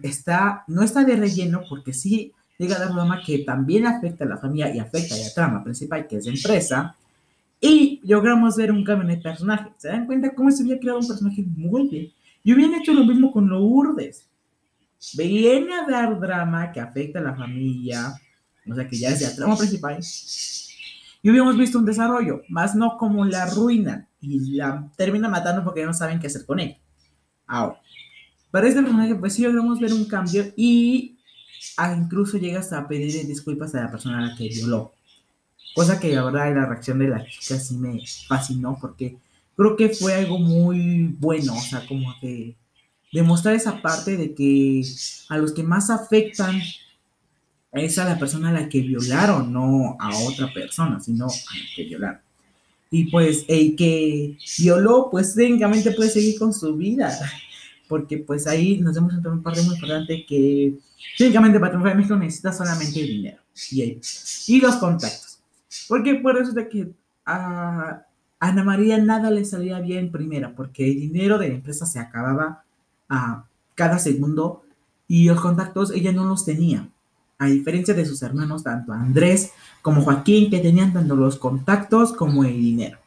está, 0.01 0.63
no 0.67 0.83
está 0.83 1.03
de 1.03 1.15
relleno, 1.15 1.63
porque 1.69 1.93
sí 1.93 2.33
llega 2.57 2.75
a 2.75 2.79
dar 2.79 2.93
drama 2.93 3.21
que 3.25 3.39
también 3.39 3.85
afecta 3.85 4.25
a 4.25 4.27
la 4.27 4.37
familia 4.37 4.73
y 4.73 4.79
afecta 4.79 5.15
a 5.15 5.19
la 5.19 5.33
trama 5.33 5.63
principal, 5.63 6.07
que 6.07 6.17
es 6.17 6.25
la 6.25 6.33
empresa, 6.33 6.95
y 7.59 8.01
logramos 8.03 8.55
ver 8.55 8.71
un 8.71 8.83
cambio 8.83 9.07
en 9.09 9.15
el 9.15 9.21
personaje. 9.21 9.71
¿Se 9.77 9.89
dan 9.89 10.05
cuenta 10.05 10.33
cómo 10.33 10.51
se 10.51 10.63
había 10.63 10.79
creado 10.79 10.99
un 10.99 11.07
personaje 11.07 11.43
muy 11.43 11.87
bien? 11.87 12.11
Y 12.43 12.53
hubiera 12.53 12.77
hecho 12.77 12.93
lo 12.93 13.03
mismo 13.03 13.31
con 13.31 13.47
Lourdes. 13.47 14.25
Viene 15.15 15.73
a 15.73 15.85
dar 15.85 16.19
drama 16.19 16.71
que 16.71 16.79
afecta 16.79 17.19
a 17.19 17.23
la 17.23 17.35
familia, 17.35 18.13
o 18.69 18.75
sea 18.75 18.87
que 18.87 18.97
ya 18.97 19.09
es 19.09 19.21
la 19.21 19.35
trama 19.35 19.57
principal, 19.57 19.99
y 21.27 21.29
hubiéramos 21.29 21.57
visto 21.57 21.77
un 21.77 21.83
desarrollo, 21.83 22.43
más 22.47 22.73
no 22.73 22.97
como 22.97 23.25
la 23.25 23.47
ruina 23.47 24.07
y 24.21 24.51
la 24.51 24.89
termina 24.95 25.27
matando 25.27 25.61
porque 25.61 25.85
no 25.85 25.93
saben 25.93 26.21
qué 26.21 26.27
hacer 26.27 26.45
con 26.45 26.61
él. 26.61 26.77
Ahora, 27.45 27.81
para 28.49 28.65
este 28.65 28.81
personaje, 28.81 29.13
pues 29.13 29.33
sí 29.33 29.41
logramos 29.41 29.77
ver 29.81 29.91
un 29.91 30.05
cambio 30.05 30.45
y 30.55 31.17
incluso 31.97 32.37
llega 32.37 32.61
hasta 32.61 32.77
a 32.77 32.87
pedir 32.87 33.27
disculpas 33.27 33.75
a 33.75 33.81
la 33.81 33.91
persona 33.91 34.19
a 34.19 34.29
la 34.29 34.37
que 34.37 34.47
violó. 34.47 34.93
Cosa 35.75 35.99
que 35.99 36.15
ahora 36.15 36.49
la 36.49 36.65
reacción 36.65 36.97
de 36.99 37.09
la 37.09 37.25
chica 37.25 37.59
sí 37.59 37.75
me 37.75 37.99
fascinó 38.29 38.77
porque 38.79 39.17
creo 39.57 39.75
que 39.75 39.89
fue 39.89 40.15
algo 40.15 40.39
muy 40.39 41.13
bueno, 41.19 41.55
o 41.55 41.59
sea, 41.59 41.85
como 41.89 42.15
que 42.21 42.55
demostrar 43.11 43.53
esa 43.53 43.81
parte 43.81 44.15
de 44.15 44.33
que 44.33 44.81
a 45.27 45.37
los 45.37 45.51
que 45.51 45.63
más 45.63 45.89
afectan 45.89 46.61
es 47.77 47.97
a 47.97 48.05
la 48.05 48.19
persona 48.19 48.49
a 48.49 48.53
la 48.53 48.69
que 48.69 48.81
violaron, 48.81 49.51
no 49.51 49.95
a 49.99 50.09
otra 50.19 50.51
persona, 50.53 50.99
sino 50.99 51.25
a 51.25 51.29
la 51.29 51.75
que 51.75 51.83
violaron. 51.83 52.21
Y 52.89 53.05
pues 53.11 53.45
el 53.47 53.75
que 53.75 54.37
violó, 54.59 55.09
pues 55.11 55.35
técnicamente 55.35 55.91
puede 55.91 56.09
seguir 56.09 56.39
con 56.39 56.53
su 56.53 56.75
vida, 56.75 57.17
porque 57.87 58.17
pues 58.17 58.47
ahí 58.47 58.79
nos 58.79 58.95
hemos 58.97 59.13
entrado 59.13 59.35
un 59.35 59.43
parte 59.43 59.61
muy 59.61 59.75
importante 59.75 60.25
que 60.25 60.75
técnicamente 61.17 61.59
para 61.59 61.71
triunfar 61.71 61.91
en 61.91 61.97
México 61.97 62.15
necesita 62.15 62.53
solamente 62.53 62.99
el 63.01 63.07
dinero 63.07 63.41
y, 63.71 63.99
y 64.47 64.61
los 64.61 64.75
contactos. 64.77 65.39
Porque 65.87 66.15
por 66.15 66.37
eso 66.37 66.51
de 66.51 66.69
que 66.69 66.91
a 67.25 68.03
Ana 68.39 68.63
María 68.63 68.97
nada 68.97 69.31
le 69.31 69.43
salía 69.45 69.79
bien 69.79 70.11
primera, 70.11 70.55
porque 70.55 70.89
el 70.89 70.95
dinero 70.95 71.37
de 71.37 71.49
la 71.49 71.55
empresa 71.55 71.85
se 71.85 71.99
acababa 71.99 72.63
a 73.09 73.45
cada 73.75 73.99
segundo 73.99 74.63
y 75.07 75.25
los 75.25 75.39
contactos 75.39 75.91
ella 75.91 76.11
no 76.11 76.25
los 76.25 76.45
tenía 76.45 76.89
a 77.39 77.45
diferencia 77.47 77.93
de 77.93 78.05
sus 78.05 78.21
hermanos, 78.23 78.63
tanto 78.63 78.93
Andrés 78.93 79.51
como 79.81 80.01
Joaquín, 80.01 80.49
que 80.49 80.59
tenían 80.59 80.93
tanto 80.93 81.15
los 81.15 81.37
contactos 81.37 82.13
como 82.13 82.43
el 82.43 82.53
dinero. 82.53 82.97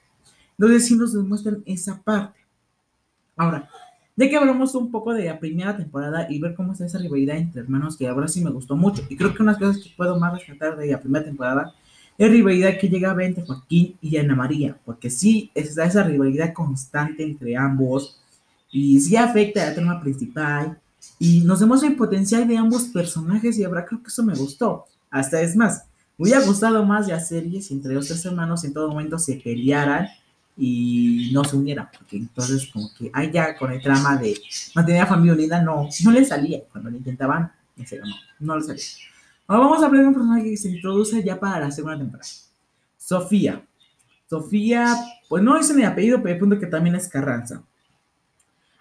Entonces 0.58 0.86
sí 0.86 0.96
nos 0.96 1.12
demuestran 1.12 1.62
esa 1.66 2.00
parte. 2.02 2.38
Ahora, 3.36 3.68
ya 4.16 4.28
que 4.28 4.36
hablamos 4.36 4.74
un 4.74 4.90
poco 4.90 5.14
de 5.14 5.24
la 5.24 5.38
primera 5.38 5.76
temporada 5.76 6.26
y 6.28 6.38
ver 6.38 6.54
cómo 6.54 6.72
está 6.72 6.84
esa 6.84 6.98
rivalidad 6.98 7.38
entre 7.38 7.62
hermanos, 7.62 7.96
que 7.96 8.06
ahora 8.06 8.28
sí 8.28 8.42
me 8.44 8.50
gustó 8.50 8.76
mucho. 8.76 9.02
Y 9.08 9.16
creo 9.16 9.34
que 9.34 9.42
unas 9.42 9.58
cosas 9.58 9.82
que 9.82 9.90
puedo 9.96 10.18
más 10.20 10.34
rescatar 10.34 10.76
de 10.76 10.88
la 10.88 11.00
primera 11.00 11.24
temporada 11.24 11.72
es 12.18 12.30
rivalidad 12.30 12.78
que 12.78 12.90
llegaba 12.90 13.24
entre 13.24 13.46
Joaquín 13.46 13.96
y 14.02 14.18
Ana 14.18 14.34
María, 14.34 14.76
porque 14.84 15.08
sí 15.08 15.50
está 15.54 15.86
esa 15.86 16.02
rivalidad 16.02 16.52
constante 16.52 17.22
entre 17.22 17.56
ambos 17.56 18.20
y 18.70 19.00
sí 19.00 19.16
afecta 19.16 19.62
a 19.62 19.66
la 19.68 19.74
trama 19.74 20.00
principal 20.02 20.78
y 21.18 21.40
nos 21.40 21.60
demuestra 21.60 21.88
el 21.88 21.96
potencial 21.96 22.46
de 22.46 22.56
ambos 22.56 22.84
personajes 22.84 23.58
y 23.58 23.64
ahora 23.64 23.84
creo 23.84 24.02
que 24.02 24.08
eso 24.08 24.22
me 24.22 24.34
gustó. 24.34 24.86
Hasta 25.10 25.40
es 25.40 25.56
más, 25.56 25.84
me 26.16 26.24
hubiera 26.24 26.44
gustado 26.44 26.84
más 26.84 27.06
de 27.06 27.18
series 27.20 27.66
si 27.66 27.74
entre 27.74 27.94
los 27.94 28.06
tres 28.06 28.24
hermanos 28.24 28.64
en 28.64 28.72
todo 28.72 28.88
momento 28.88 29.18
se 29.18 29.36
pelearan 29.36 30.08
y 30.56 31.30
no 31.32 31.44
se 31.44 31.56
unieran, 31.56 31.88
porque 31.96 32.18
entonces 32.18 32.68
como 32.72 32.90
que 32.94 33.10
ahí 33.14 33.30
ya 33.32 33.56
con 33.56 33.72
el 33.72 33.80
trama 33.80 34.16
de 34.18 34.38
mantener 34.74 35.02
a 35.02 35.06
familia 35.06 35.32
unida 35.32 35.62
no, 35.62 35.88
no 36.04 36.10
le 36.10 36.24
salía, 36.24 36.60
cuando 36.70 36.90
lo 36.90 36.96
intentaban, 36.96 37.50
en 37.76 37.86
serio, 37.86 38.04
no, 38.04 38.14
no 38.40 38.58
le 38.58 38.64
salía. 38.64 38.84
Ahora 39.46 39.64
vamos 39.64 39.82
a 39.82 39.86
hablar 39.86 40.02
de 40.02 40.08
un 40.08 40.14
personaje 40.14 40.44
que 40.44 40.56
se 40.56 40.70
introduce 40.70 41.24
ya 41.24 41.40
para 41.40 41.60
la 41.60 41.70
segunda 41.70 41.98
temporada. 41.98 42.28
Sofía. 42.98 43.64
Sofía, 44.28 44.96
pues 45.28 45.42
no 45.42 45.56
es 45.56 45.74
mi 45.74 45.82
apellido, 45.82 46.22
pero 46.22 46.34
el 46.34 46.38
punto 46.38 46.58
que 46.58 46.66
también 46.66 46.94
es 46.94 47.08
Carranza. 47.08 47.62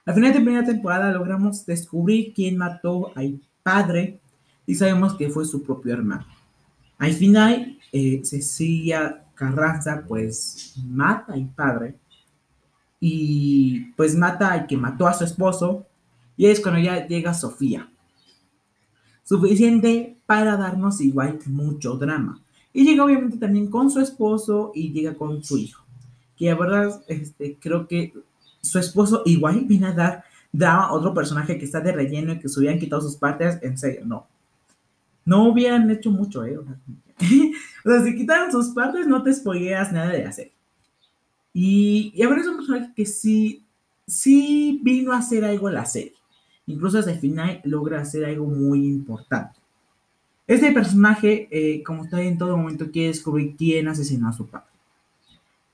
Al 0.10 0.16
final 0.16 0.34
de 0.34 0.42
primera 0.42 0.66
temporada 0.66 1.12
logramos 1.12 1.64
descubrir 1.68 2.34
quién 2.34 2.58
mató 2.58 3.12
al 3.16 3.40
padre 3.62 4.20
y 4.66 4.74
sabemos 4.74 5.14
que 5.14 5.30
fue 5.30 5.46
su 5.46 5.62
propio 5.62 5.94
hermano. 5.94 6.26
Al 6.98 7.14
final, 7.14 7.78
eh, 7.92 8.20
Cecilia 8.24 9.24
Carranza 9.36 10.04
pues 10.08 10.74
mata 10.84 11.34
al 11.34 11.48
padre 11.50 12.00
y 13.00 13.92
pues 13.92 14.16
mata 14.16 14.52
al 14.52 14.66
que 14.66 14.78
mató 14.78 15.06
a 15.06 15.14
su 15.14 15.26
esposo 15.26 15.86
y 16.36 16.48
es 16.48 16.60
cuando 16.60 16.80
ya 16.82 17.06
llega 17.06 17.36
Sofía. 17.36 17.88
Suficiente 19.24 20.18
para 20.26 20.58
darnos 20.58 21.02
igual 21.02 21.38
mucho 21.46 21.98
drama. 21.98 22.44
Y 22.74 22.84
llega 22.84 23.06
obviamente 23.06 23.38
también 23.38 23.70
con 23.70 23.92
su 23.92 24.00
esposo 24.00 24.72
y 24.74 24.92
llega 24.92 25.14
con 25.14 25.44
su 25.44 25.60
hijo. 25.60 25.86
Que 26.36 26.48
la 26.48 26.56
verdad, 26.56 27.04
este, 27.08 27.60
creo 27.60 27.88
que 27.88 28.12
su 28.62 28.80
esposo 28.80 29.24
igual 29.26 29.66
viene 29.66 29.88
a 29.88 29.94
dar 29.94 30.24
drama 30.52 30.86
a 30.86 30.94
otro 30.94 31.14
personaje 31.14 31.58
que 31.58 31.66
está 31.66 31.80
de 31.80 31.92
relleno 31.92 32.34
y 32.34 32.40
que 32.40 32.50
se 32.50 32.60
hubieran 32.60 32.80
quitado 32.80 33.02
sus 33.02 33.16
partes. 33.16 33.60
En 33.62 33.78
serio, 33.78 34.02
no. 34.06 34.28
No 35.26 35.50
hubieran 35.50 35.90
hecho 35.92 36.12
mucho, 36.12 36.44
¿eh? 36.46 36.58
O 37.86 37.90
sea, 37.90 38.04
si 38.04 38.16
quitaron 38.16 38.52
sus 38.52 38.70
partes, 38.70 39.08
no 39.08 39.24
te 39.24 39.34
spoileas 39.34 39.92
nada 39.92 40.10
de 40.10 40.26
hacer. 40.26 40.52
Y, 41.54 42.12
y 42.16 42.24
ahora 42.24 42.42
es 42.42 42.48
un 42.48 42.58
personaje 42.58 42.92
que 42.96 43.06
sí, 43.06 43.66
sí 44.06 44.80
vino 44.84 45.14
a 45.14 45.18
hacer 45.18 45.46
algo 45.46 45.70
en 45.70 45.76
la 45.76 45.86
serie. 45.86 46.14
Incluso 46.68 47.00
hasta 47.00 47.12
el 47.12 47.20
final 47.20 47.62
logra 47.64 48.02
hacer 48.02 48.26
algo 48.26 48.46
muy 48.46 48.86
importante. 48.86 49.60
Este 50.46 50.72
personaje, 50.72 51.48
eh, 51.52 51.84
como 51.84 52.04
está 52.04 52.22
en 52.22 52.38
todo 52.38 52.58
momento, 52.58 52.92
quiere 52.92 53.10
descubrir 53.10 53.56
quién 53.56 53.88
asesinó 53.88 54.30
a 54.30 54.34
su 54.34 54.48
padre. 54.48 54.69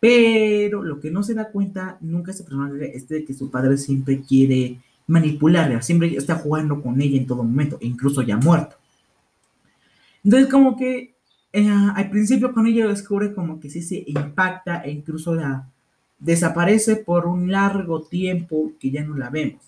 Pero 0.05 0.83
lo 0.83 0.99
que 0.99 1.09
no 1.09 1.23
se 1.23 1.33
da 1.33 1.49
cuenta 1.49 1.97
nunca 1.99 2.29
este 2.31 2.95
es 2.95 3.09
de 3.09 3.25
que 3.25 3.33
su 3.33 3.49
padre 3.49 3.75
siempre 3.75 4.21
quiere 4.21 4.77
manipularla, 5.07 5.81
siempre 5.81 6.15
está 6.15 6.35
jugando 6.35 6.79
con 6.79 7.01
ella 7.01 7.17
en 7.17 7.25
todo 7.25 7.41
momento, 7.41 7.79
incluso 7.81 8.21
ya 8.21 8.37
muerto. 8.37 8.75
Entonces, 10.23 10.47
como 10.47 10.77
que 10.77 11.15
eh, 11.51 11.69
al 11.95 12.11
principio 12.11 12.53
con 12.53 12.67
ella 12.67 12.85
descubre 12.85 13.33
como 13.33 13.59
que 13.59 13.71
sí 13.71 13.81
se 13.81 14.03
impacta 14.05 14.81
e 14.81 14.91
incluso 14.91 15.33
la 15.33 15.67
desaparece 16.19 16.97
por 16.97 17.25
un 17.25 17.51
largo 17.51 18.03
tiempo 18.03 18.73
que 18.79 18.91
ya 18.91 19.03
no 19.03 19.17
la 19.17 19.31
vemos. 19.31 19.63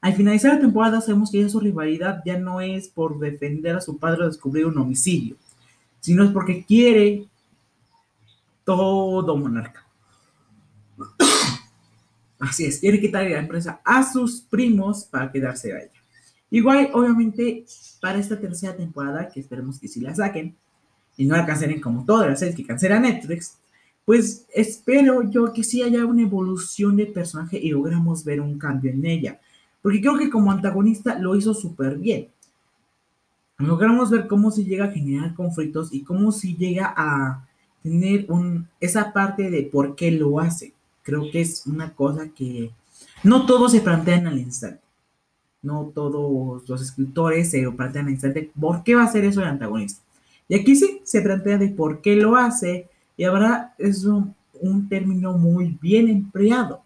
Al 0.00 0.14
finalizar 0.14 0.54
la 0.54 0.60
temporada 0.60 1.00
sabemos 1.00 1.32
que 1.32 1.40
ya 1.40 1.48
su 1.48 1.58
rivalidad 1.58 2.22
ya 2.24 2.38
no 2.38 2.60
es 2.60 2.86
por 2.86 3.18
defender 3.18 3.74
a 3.74 3.80
su 3.80 3.98
padre 3.98 4.22
o 4.22 4.28
descubrir 4.28 4.66
un 4.66 4.78
homicidio, 4.78 5.34
sino 5.98 6.22
es 6.22 6.30
porque 6.30 6.64
quiere 6.64 7.26
todo 8.66 9.36
monarca. 9.36 9.86
Así 12.40 12.66
es, 12.66 12.80
quiere 12.80 13.00
quitarle 13.00 13.30
la 13.30 13.38
empresa 13.38 13.80
a 13.82 14.02
sus 14.02 14.42
primos 14.42 15.04
para 15.04 15.32
quedarse 15.32 15.72
a 15.72 15.78
ella. 15.78 16.02
Igual, 16.50 16.90
obviamente, 16.92 17.64
para 18.00 18.18
esta 18.18 18.38
tercera 18.38 18.76
temporada, 18.76 19.28
que 19.28 19.40
esperemos 19.40 19.80
que 19.80 19.88
sí 19.88 20.00
la 20.00 20.14
saquen, 20.14 20.56
y 21.16 21.24
no 21.24 21.36
la 21.36 21.46
cancelen 21.46 21.80
como 21.80 22.04
todas 22.04 22.28
las 22.28 22.40
series 22.40 22.56
que 22.56 22.66
cancela 22.66 23.00
Netflix, 23.00 23.56
pues 24.04 24.46
espero 24.52 25.22
yo 25.30 25.52
que 25.52 25.64
sí 25.64 25.82
haya 25.82 26.04
una 26.04 26.22
evolución 26.22 26.96
de 26.96 27.06
personaje 27.06 27.58
y 27.58 27.70
logramos 27.70 28.24
ver 28.24 28.40
un 28.40 28.58
cambio 28.58 28.90
en 28.90 29.04
ella. 29.06 29.40
Porque 29.80 30.00
creo 30.00 30.18
que 30.18 30.28
como 30.28 30.52
antagonista 30.52 31.18
lo 31.18 31.36
hizo 31.36 31.54
súper 31.54 31.96
bien. 31.96 32.28
Logramos 33.58 34.10
ver 34.10 34.26
cómo 34.26 34.50
se 34.50 34.64
llega 34.64 34.86
a 34.86 34.92
generar 34.92 35.34
conflictos 35.34 35.92
y 35.92 36.02
cómo 36.02 36.30
se 36.30 36.54
llega 36.54 36.92
a 36.96 37.45
tener 37.86 38.26
un, 38.28 38.68
esa 38.80 39.12
parte 39.12 39.48
de 39.48 39.62
por 39.62 39.94
qué 39.94 40.10
lo 40.10 40.40
hace. 40.40 40.72
Creo 41.02 41.30
que 41.30 41.40
es 41.40 41.66
una 41.66 41.94
cosa 41.94 42.28
que 42.34 42.72
no 43.22 43.46
todos 43.46 43.72
se 43.72 43.80
plantean 43.80 44.26
al 44.26 44.38
instante. 44.38 44.80
No 45.62 45.92
todos 45.94 46.68
los 46.68 46.82
escritores 46.82 47.50
se 47.50 47.70
plantean 47.70 48.06
al 48.06 48.12
instante 48.12 48.50
por 48.58 48.82
qué 48.82 48.96
va 48.96 49.04
a 49.04 49.12
ser 49.12 49.24
eso 49.24 49.40
el 49.40 49.46
antagonista. 49.46 50.02
Y 50.48 50.56
aquí 50.56 50.74
sí 50.74 51.00
se 51.04 51.22
plantea 51.22 51.58
de 51.58 51.68
por 51.68 52.00
qué 52.00 52.16
lo 52.16 52.36
hace 52.36 52.88
y 53.16 53.24
ahora 53.24 53.74
es 53.78 54.04
un, 54.04 54.34
término 54.88 55.32
muy 55.38 55.78
bien 55.80 56.08
empleado. 56.08 56.82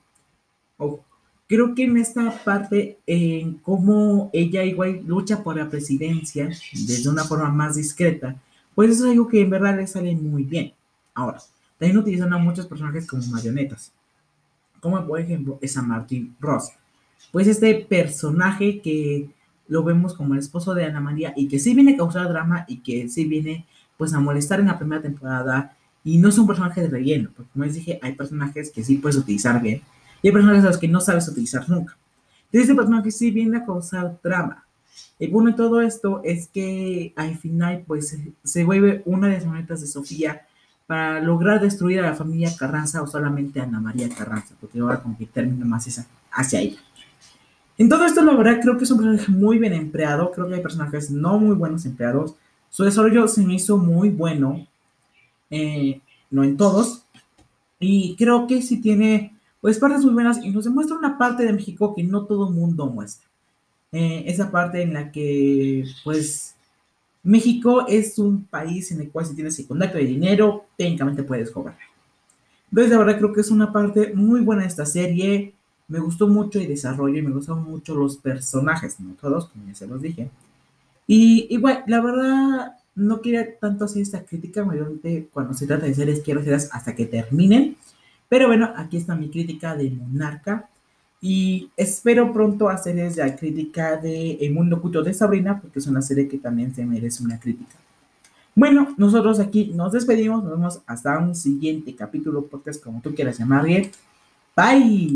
creo 1.47 1.75
que 1.75 1.85
en 1.85 1.97
esta 1.97 2.31
parte, 2.45 2.99
en 3.07 3.55
cómo 3.55 4.29
ella 4.33 4.65
igual 4.65 5.03
lucha 5.07 5.43
por 5.43 5.57
la 5.57 5.69
presidencia 5.69 6.51
desde 6.73 7.09
una 7.09 7.25
forma 7.25 7.49
más 7.51 7.77
discreta, 7.77 8.37
pues 8.75 8.91
es 8.91 9.03
algo 9.03 9.29
que 9.29 9.41
en 9.41 9.51
verdad 9.51 9.77
le 9.77 9.87
sale 9.87 10.15
muy 10.15 10.45
bien. 10.45 10.73
Ahora, 11.15 11.41
también 11.79 11.99
utilizan 11.99 12.33
a 12.33 12.39
muchos 12.39 12.67
personajes 12.67 13.07
como 13.07 13.23
marionetas, 13.27 13.93
como 14.81 15.05
por 15.07 15.21
ejemplo 15.21 15.59
es 15.61 15.77
a 15.77 15.83
Martin 15.83 16.37
Ross. 16.41 16.71
Pues 17.33 17.47
este 17.47 17.75
personaje 17.75 18.81
que 18.81 19.31
lo 19.69 19.85
vemos 19.85 20.15
como 20.15 20.35
el 20.35 20.41
esposo 20.41 20.75
de 20.75 20.85
Ana 20.85 21.01
María 21.01 21.33
y 21.37 21.49
que 21.49 21.59
sí 21.59 21.75
viene 21.75 21.95
a 21.95 21.97
causar 21.97 22.29
drama 22.29 22.65
y 22.67 22.79
que 22.79 23.09
sí 23.09 23.25
viene 23.25 23.67
pues 23.97 24.13
a 24.15 24.21
molestar 24.21 24.61
en 24.61 24.67
la 24.67 24.79
primera 24.79 25.03
temporada 25.03 25.77
y 26.03 26.19
no 26.19 26.29
es 26.29 26.39
un 26.39 26.47
personaje 26.47 26.81
de 26.81 26.89
relleno, 26.89 27.31
porque 27.37 27.51
como 27.53 27.65
les 27.65 27.75
dije, 27.75 27.99
hay 28.03 28.15
personajes 28.15 28.71
que 28.71 28.83
sí 28.83 28.97
puedes 28.97 29.17
utilizar 29.17 29.61
bien 29.61 29.83
y 30.23 30.29
hay 30.29 30.33
personajes 30.33 30.65
a 30.65 30.69
los 30.69 30.79
que 30.79 30.89
no 30.89 31.01
sabes 31.01 31.29
utilizar 31.29 31.69
nunca. 31.69 31.97
Entonces, 32.47 32.63
este 32.63 32.75
personaje 32.75 33.11
sí 33.11 33.31
viene 33.31 33.59
a 33.59 33.65
causar 33.65 34.19
drama. 34.23 34.67
Y 35.19 35.29
bueno, 35.29 35.55
todo 35.55 35.81
esto 35.81 36.21
es 36.25 36.49
que 36.49 37.13
al 37.17 37.39
final, 37.39 37.85
pues, 37.87 38.17
se 38.43 38.65
vuelve 38.65 39.03
una 39.05 39.29
de 39.29 39.35
las 39.35 39.47
monedas 39.47 39.81
de 39.81 39.87
Sofía 39.87 40.47
para 40.91 41.21
lograr 41.21 41.61
destruir 41.61 42.01
a 42.01 42.03
la 42.03 42.17
familia 42.17 42.51
Carranza 42.59 43.01
o 43.01 43.07
solamente 43.07 43.61
a 43.61 43.63
Ana 43.63 43.79
María 43.79 44.09
Carranza, 44.09 44.57
porque 44.61 44.81
ahora 44.81 45.01
como 45.01 45.17
que 45.17 45.25
termina 45.25 45.65
más 45.65 45.87
esa, 45.87 46.05
hacia 46.33 46.63
ella. 46.63 46.79
En 47.79 47.89
todo 47.89 48.05
esto, 48.05 48.25
la 48.25 48.35
verdad, 48.35 48.59
creo 48.61 48.77
que 48.77 48.83
es 48.83 48.91
un 48.91 48.99
personaje 48.99 49.31
muy 49.31 49.61
bien 49.61 49.73
empleado. 49.73 50.33
Creo 50.33 50.49
que 50.49 50.57
hay 50.57 50.61
personajes 50.61 51.09
no 51.13 51.39
muy 51.39 51.55
buenos 51.55 51.87
empleados. 51.87 52.35
Su 52.71 52.83
desarrollo 52.83 53.29
se 53.29 53.47
me 53.47 53.55
hizo 53.55 53.79
muy 53.79 54.11
bueno. 54.11 54.67
Eh, 55.49 56.01
no 56.29 56.43
en 56.43 56.57
todos. 56.57 57.05
Y 57.79 58.17
creo 58.17 58.49
que 58.49 58.61
sí 58.61 58.81
tiene, 58.81 59.33
pues, 59.61 59.79
partes 59.79 60.05
muy 60.05 60.15
buenas 60.15 60.45
y 60.45 60.51
nos 60.51 60.65
demuestra 60.65 60.99
una 60.99 61.19
parte 61.19 61.45
de 61.45 61.53
México 61.53 61.95
que 61.95 62.03
no 62.03 62.25
todo 62.25 62.51
mundo 62.51 62.87
muestra. 62.87 63.29
Eh, 63.93 64.25
esa 64.27 64.51
parte 64.51 64.83
en 64.83 64.93
la 64.93 65.13
que, 65.13 65.85
pues, 66.03 66.57
México 67.23 67.87
es 67.87 68.19
un 68.19 68.45
país 68.45 68.91
en 68.93 69.01
el 69.01 69.11
cual 69.11 69.27
si 69.27 69.35
tienes 69.35 69.59
el 69.59 69.67
contacto 69.67 69.99
de 69.99 70.05
dinero, 70.05 70.67
técnicamente 70.77 71.23
puedes 71.23 71.51
cobrar. 71.51 71.77
Entonces, 72.71 72.93
la 72.93 72.99
verdad, 72.99 73.19
creo 73.19 73.33
que 73.33 73.41
es 73.41 73.51
una 73.51 73.73
parte 73.73 74.13
muy 74.15 74.41
buena 74.41 74.63
de 74.63 74.69
esta 74.69 74.87
serie. 74.87 75.55
Me 75.89 75.99
gustó 75.99 76.29
mucho 76.29 76.61
el 76.61 76.69
desarrollo 76.69 77.19
y 77.19 77.23
me 77.23 77.31
gustaron 77.31 77.65
mucho 77.65 77.95
los 77.95 78.17
personajes, 78.17 79.01
no 79.01 79.15
todos, 79.15 79.49
como 79.49 79.67
ya 79.67 79.75
se 79.75 79.87
los 79.87 80.01
dije. 80.01 80.31
Y 81.07 81.49
igual, 81.51 81.83
la 81.89 82.01
verdad, 82.01 82.77
no 82.95 83.21
quería 83.21 83.59
tanto 83.59 83.85
hacer 83.85 84.03
esta 84.03 84.25
crítica, 84.25 84.65
mayormente 84.65 85.29
cuando 85.33 85.55
se 85.55 85.67
trata 85.67 85.87
de 85.87 85.95
series 85.95 86.21
quiero 86.21 86.41
hacerlas 86.41 86.71
hasta 86.73 86.95
que 86.95 87.07
terminen. 87.07 87.77
Pero 88.29 88.47
bueno, 88.47 88.73
aquí 88.77 88.97
está 88.97 89.17
mi 89.17 89.29
crítica 89.29 89.75
de 89.75 89.91
Monarca. 89.91 90.69
Y 91.21 91.71
espero 91.77 92.33
pronto 92.33 92.69
hacerles 92.69 93.17
la 93.17 93.37
crítica 93.37 93.97
de 93.97 94.33
El 94.41 94.53
Mundo 94.53 94.77
Oculto 94.77 95.03
de 95.03 95.13
Sabrina, 95.13 95.61
porque 95.61 95.79
es 95.79 95.87
una 95.87 96.01
serie 96.01 96.29
que 96.29 96.39
también 96.39 96.75
se 96.75 96.85
merece 96.87 97.23
una 97.23 97.39
crítica. 97.39 97.77
Bueno, 98.55 98.95
nosotros 98.97 99.39
aquí 99.39 99.73
nos 99.75 99.93
despedimos, 99.93 100.43
nos 100.43 100.53
vemos 100.53 100.81
hasta 100.87 101.19
un 101.19 101.35
siguiente 101.35 101.95
capítulo, 101.95 102.47
podcast 102.47 102.83
como 102.83 103.01
tú 103.01 103.15
quieras 103.15 103.39
llamarle. 103.39 103.91
Bye. 104.57 105.09